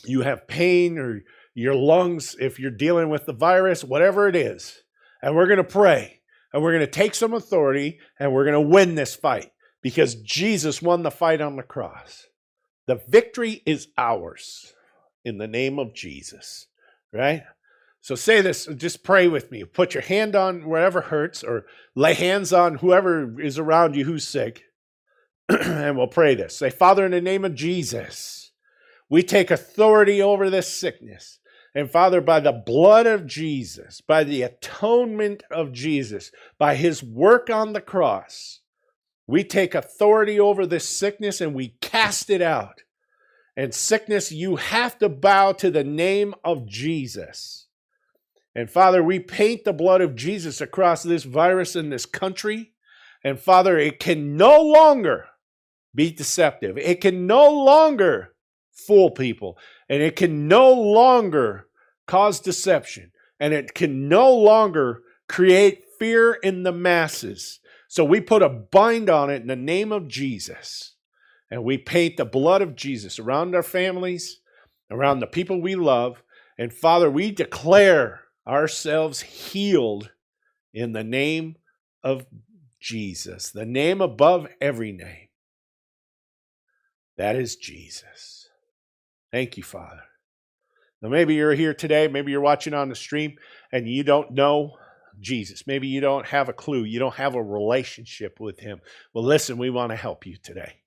you 0.06 0.22
have 0.22 0.48
pain 0.48 0.98
or 0.98 1.24
your 1.54 1.76
lungs, 1.76 2.36
if 2.40 2.60
you're 2.60 2.72
dealing 2.72 3.10
with 3.10 3.26
the 3.26 3.34
virus, 3.34 3.84
whatever 3.84 4.28
it 4.28 4.36
is. 4.36 4.82
And 5.22 5.36
we're 5.36 5.48
going 5.48 5.58
to 5.58 5.64
pray 5.64 6.22
and 6.54 6.62
we're 6.62 6.74
going 6.74 6.86
to 6.86 6.92
take 6.92 7.16
some 7.16 7.34
authority 7.34 8.00
and 8.20 8.32
we're 8.32 8.46
going 8.46 8.54
to 8.54 8.74
win 8.74 8.96
this 8.96 9.16
fight 9.16 9.52
because 9.82 10.16
Jesus 10.16 10.82
won 10.82 11.04
the 11.04 11.12
fight 11.12 11.42
on 11.42 11.56
the 11.56 11.64
cross. 11.64 12.27
The 12.88 13.02
victory 13.08 13.62
is 13.66 13.90
ours 13.98 14.74
in 15.24 15.38
the 15.38 15.48
name 15.48 15.78
of 15.78 15.94
Jesus, 15.94 16.68
right? 17.14 17.44
So 18.02 18.16
say 18.16 18.40
this, 18.40 18.68
just 18.78 19.04
pray 19.04 19.28
with 19.28 19.52
me. 19.52 19.66
Put 19.66 19.94
your 19.94 20.04
hand 20.04 20.36
on 20.36 20.62
wherever 20.68 21.02
hurts 21.02 21.44
or 21.44 21.66
lay 21.94 22.14
hands 22.14 22.54
on 22.54 22.76
whoever 22.76 23.40
is 23.42 23.60
around 23.60 23.96
you 23.96 24.06
who's 24.06 24.26
sick. 24.26 24.64
and 25.50 25.98
we'll 25.98 26.08
pray 26.08 26.34
this. 26.34 26.58
Say, 26.58 26.70
Father, 26.70 27.06
in 27.06 27.12
the 27.12 27.22
name 27.22 27.44
of 27.44 27.56
Jesus, 27.56 28.52
we 29.10 29.24
take 29.24 29.52
authority 29.52 30.22
over 30.22 30.50
this 30.50 30.74
sickness. 30.74 31.40
And 31.76 31.92
Father, 31.92 32.22
by 32.22 32.40
the 32.40 32.54
blood 32.54 33.06
of 33.06 33.28
Jesus, 33.28 34.02
by 34.02 34.24
the 34.24 34.42
atonement 34.42 35.44
of 35.52 35.74
Jesus, 35.74 36.32
by 36.58 36.76
his 36.76 37.04
work 37.04 37.50
on 37.50 37.74
the 37.74 37.82
cross, 37.82 38.62
we 39.28 39.44
take 39.44 39.76
authority 39.76 40.40
over 40.40 40.66
this 40.66 40.88
sickness 40.88 41.42
and 41.42 41.54
we 41.54 41.76
cast 41.82 42.30
it 42.30 42.42
out. 42.42 42.84
And 43.58 43.74
sickness, 43.74 44.32
you 44.32 44.56
have 44.56 44.98
to 45.00 45.10
bow 45.10 45.52
to 45.54 45.70
the 45.70 45.84
name 45.84 46.34
of 46.44 46.66
Jesus. 46.68 47.68
And 48.56 48.72
Father, 48.72 49.04
we 49.04 49.20
paint 49.20 49.66
the 49.66 49.74
blood 49.74 50.02
of 50.02 50.16
Jesus 50.16 50.62
across 50.62 51.04
this 51.04 51.24
virus 51.24 51.76
in 51.76 51.90
this 51.90 52.06
country. 52.06 52.72
And 53.24 53.40
Father, 53.40 53.78
it 53.78 54.00
can 54.00 54.38
no 54.38 54.62
longer 54.62 55.26
be 55.94 56.12
deceptive. 56.12 56.78
It 56.78 57.02
can 57.02 57.28
no 57.28 57.52
longer 57.52 58.34
fool 58.72 59.12
people. 59.12 59.58
And 59.90 60.02
it 60.02 60.16
can 60.16 60.48
no 60.48 60.72
longer 60.72 61.68
cause 62.06 62.40
deception. 62.40 63.12
And 63.40 63.54
it 63.54 63.74
can 63.74 64.08
no 64.08 64.34
longer 64.34 65.02
create 65.28 65.84
fear 66.00 66.34
in 66.34 66.64
the 66.64 66.72
masses. 66.72 67.60
So 67.88 68.04
we 68.04 68.22
put 68.22 68.42
a 68.42 68.50
bind 68.50 69.10
on 69.10 69.30
it 69.30 69.42
in 69.42 69.48
the 69.48 69.56
name 69.56 69.92
of 69.92 70.08
Jesus. 70.08 70.94
And 71.50 71.64
we 71.64 71.78
paint 71.78 72.18
the 72.18 72.26
blood 72.26 72.62
of 72.62 72.76
Jesus 72.76 73.20
around 73.20 73.56
our 73.56 73.64
families, 73.64 74.42
around 74.92 75.20
the 75.20 75.28
people 75.28 75.62
we 75.62 75.76
love. 75.76 76.22
And 76.58 76.74
Father, 76.74 77.10
we 77.10 77.32
declare 77.32 78.22
ourselves 78.46 79.22
healed 79.22 80.12
in 80.74 80.92
the 80.92 81.04
name 81.04 81.56
of 82.04 82.26
Jesus, 82.80 83.52
the 83.52 83.66
name 83.66 84.02
above 84.02 84.48
every 84.60 84.92
name. 84.92 85.30
That 87.18 87.36
is 87.36 87.56
Jesus. 87.56 88.50
Thank 89.32 89.58
you, 89.58 89.64
Father. 89.64 90.04
Now, 91.02 91.10
maybe 91.10 91.36
you're 91.36 91.54
here 91.54 91.74
today, 91.74 92.08
maybe 92.08 92.32
you're 92.32 92.42
watching 92.42 92.74
on 92.74 92.90
the 92.90 92.96
stream, 92.96 93.38
and 93.72 93.88
you 93.88 94.04
don't 94.04 94.32
know 94.32 94.78
Jesus. 95.20 95.66
Maybe 95.68 95.88
you 95.88 96.02
don't 96.02 96.26
have 96.28 96.50
a 96.50 96.54
clue, 96.54 96.84
you 96.84 97.00
don't 97.00 97.16
have 97.16 97.36
a 97.36 97.44
relationship 97.44 98.40
with 98.40 98.60
Him. 98.60 98.82
Well, 99.14 99.24
listen, 99.24 99.58
we 99.58 99.70
want 99.70 99.92
to 99.92 99.96
help 99.96 100.26
you 100.26 100.38
today. 100.38 100.82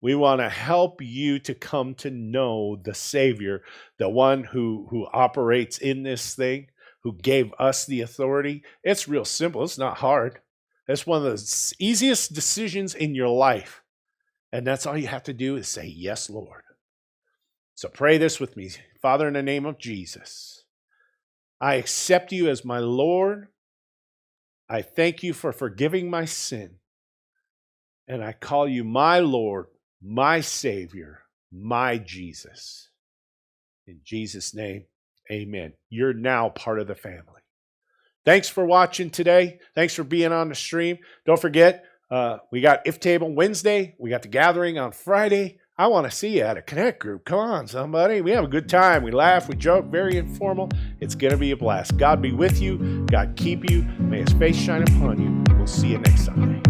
We 0.00 0.14
want 0.14 0.40
to 0.40 0.48
help 0.50 1.00
you 1.00 1.38
to 1.40 1.54
come 1.54 1.94
to 1.96 2.10
know 2.10 2.76
the 2.76 2.94
Savior, 2.94 3.62
the 3.98 4.08
one 4.08 4.44
who, 4.44 4.86
who 4.90 5.06
operates 5.12 5.78
in 5.78 6.02
this 6.02 6.34
thing, 6.34 6.66
who 7.02 7.14
gave 7.14 7.54
us 7.58 7.86
the 7.86 8.02
authority. 8.02 8.64
It's 8.82 9.08
real 9.08 9.24
simple, 9.24 9.64
it's 9.64 9.78
not 9.78 9.98
hard. 9.98 10.40
It's 10.86 11.06
one 11.06 11.24
of 11.24 11.32
the 11.32 11.74
easiest 11.78 12.34
decisions 12.34 12.94
in 12.94 13.14
your 13.14 13.28
life. 13.28 13.82
And 14.52 14.66
that's 14.66 14.86
all 14.86 14.96
you 14.96 15.06
have 15.06 15.22
to 15.24 15.32
do 15.32 15.56
is 15.56 15.68
say, 15.68 15.86
Yes, 15.86 16.28
Lord. 16.28 16.62
So 17.74 17.88
pray 17.88 18.18
this 18.18 18.38
with 18.38 18.56
me. 18.56 18.70
Father, 19.00 19.26
in 19.26 19.34
the 19.34 19.42
name 19.42 19.66
of 19.66 19.78
Jesus, 19.78 20.63
I 21.64 21.76
accept 21.76 22.30
you 22.30 22.50
as 22.50 22.62
my 22.62 22.78
Lord. 22.78 23.48
I 24.68 24.82
thank 24.82 25.22
you 25.22 25.32
for 25.32 25.50
forgiving 25.50 26.10
my 26.10 26.26
sin. 26.26 26.74
And 28.06 28.22
I 28.22 28.32
call 28.32 28.68
you 28.68 28.84
my 28.84 29.20
Lord, 29.20 29.68
my 30.02 30.42
Savior, 30.42 31.22
my 31.50 31.96
Jesus. 31.96 32.90
In 33.86 34.00
Jesus' 34.04 34.54
name, 34.54 34.84
amen. 35.32 35.72
You're 35.88 36.12
now 36.12 36.50
part 36.50 36.80
of 36.80 36.86
the 36.86 36.94
family. 36.94 37.40
Thanks 38.26 38.50
for 38.50 38.66
watching 38.66 39.08
today. 39.08 39.58
Thanks 39.74 39.94
for 39.94 40.04
being 40.04 40.32
on 40.32 40.50
the 40.50 40.54
stream. 40.54 40.98
Don't 41.24 41.40
forget, 41.40 41.86
uh, 42.10 42.40
we 42.52 42.60
got 42.60 42.86
If 42.86 43.00
Table 43.00 43.34
Wednesday. 43.34 43.94
We 43.98 44.10
got 44.10 44.20
the 44.20 44.28
gathering 44.28 44.78
on 44.78 44.92
Friday. 44.92 45.60
I 45.76 45.88
want 45.88 46.08
to 46.08 46.16
see 46.16 46.36
you 46.36 46.42
at 46.42 46.56
a 46.56 46.62
Connect 46.62 47.00
group. 47.00 47.24
Come 47.24 47.40
on, 47.40 47.66
somebody. 47.66 48.20
We 48.20 48.30
have 48.30 48.44
a 48.44 48.48
good 48.48 48.68
time. 48.68 49.02
We 49.02 49.10
laugh, 49.10 49.48
we 49.48 49.56
joke, 49.56 49.86
very 49.86 50.16
informal. 50.16 50.70
It's 51.00 51.16
going 51.16 51.32
to 51.32 51.36
be 51.36 51.50
a 51.50 51.56
blast. 51.56 51.96
God 51.96 52.22
be 52.22 52.30
with 52.30 52.60
you. 52.60 53.04
God 53.06 53.34
keep 53.34 53.68
you. 53.68 53.82
May 53.98 54.20
his 54.20 54.32
face 54.34 54.56
shine 54.56 54.82
upon 54.82 55.20
you. 55.20 55.56
We'll 55.56 55.66
see 55.66 55.88
you 55.88 55.98
next 55.98 56.26
Sunday. 56.26 56.60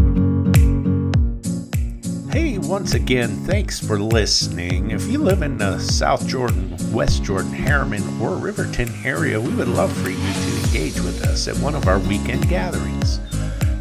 Hey, 2.32 2.56
once 2.56 2.94
again, 2.94 3.28
thanks 3.44 3.78
for 3.78 3.98
listening. 3.98 4.90
If 4.90 5.06
you 5.08 5.18
live 5.18 5.42
in 5.42 5.58
the 5.58 5.78
South 5.80 6.26
Jordan, 6.26 6.74
West 6.90 7.22
Jordan, 7.22 7.52
Herriman, 7.52 8.20
or 8.22 8.36
Riverton 8.36 8.88
area, 9.04 9.38
we 9.38 9.54
would 9.54 9.68
love 9.68 9.92
for 9.98 10.08
you 10.08 10.16
to 10.16 10.64
engage 10.64 10.98
with 11.00 11.22
us 11.24 11.46
at 11.46 11.58
one 11.58 11.74
of 11.74 11.88
our 11.88 11.98
weekend 11.98 12.48
gatherings. 12.48 13.20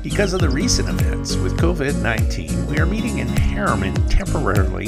Because 0.03 0.33
of 0.33 0.41
the 0.41 0.49
recent 0.49 0.89
events 0.89 1.37
with 1.37 1.57
COVID 1.57 2.03
19, 2.03 2.67
we 2.67 2.77
are 2.77 2.85
meeting 2.85 3.19
in 3.19 3.27
Herriman 3.29 3.95
temporarily 4.09 4.87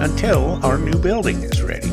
until 0.00 0.64
our 0.64 0.78
new 0.78 0.96
building 0.96 1.42
is 1.42 1.60
ready. 1.60 1.88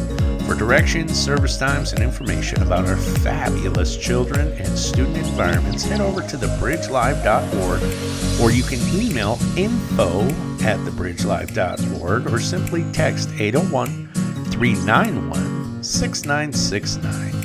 For 0.45 0.53
directions, 0.53 1.13
service 1.13 1.57
times, 1.57 1.93
and 1.93 2.03
information 2.03 2.61
about 2.61 2.87
our 2.87 2.95
fabulous 2.95 3.97
children 3.97 4.49
and 4.49 4.77
student 4.77 5.17
environments, 5.17 5.83
head 5.83 5.99
over 5.99 6.21
to 6.21 6.37
thebridgelive.org 6.37 7.81
or 8.39 8.51
you 8.51 8.61
can 8.61 8.79
email 8.95 9.39
info 9.57 10.21
at 10.63 10.77
thebridgelive.org 10.85 12.31
or 12.31 12.39
simply 12.39 12.85
text 12.91 13.31
801 13.39 14.09
391 14.51 15.83
6969. 15.83 17.38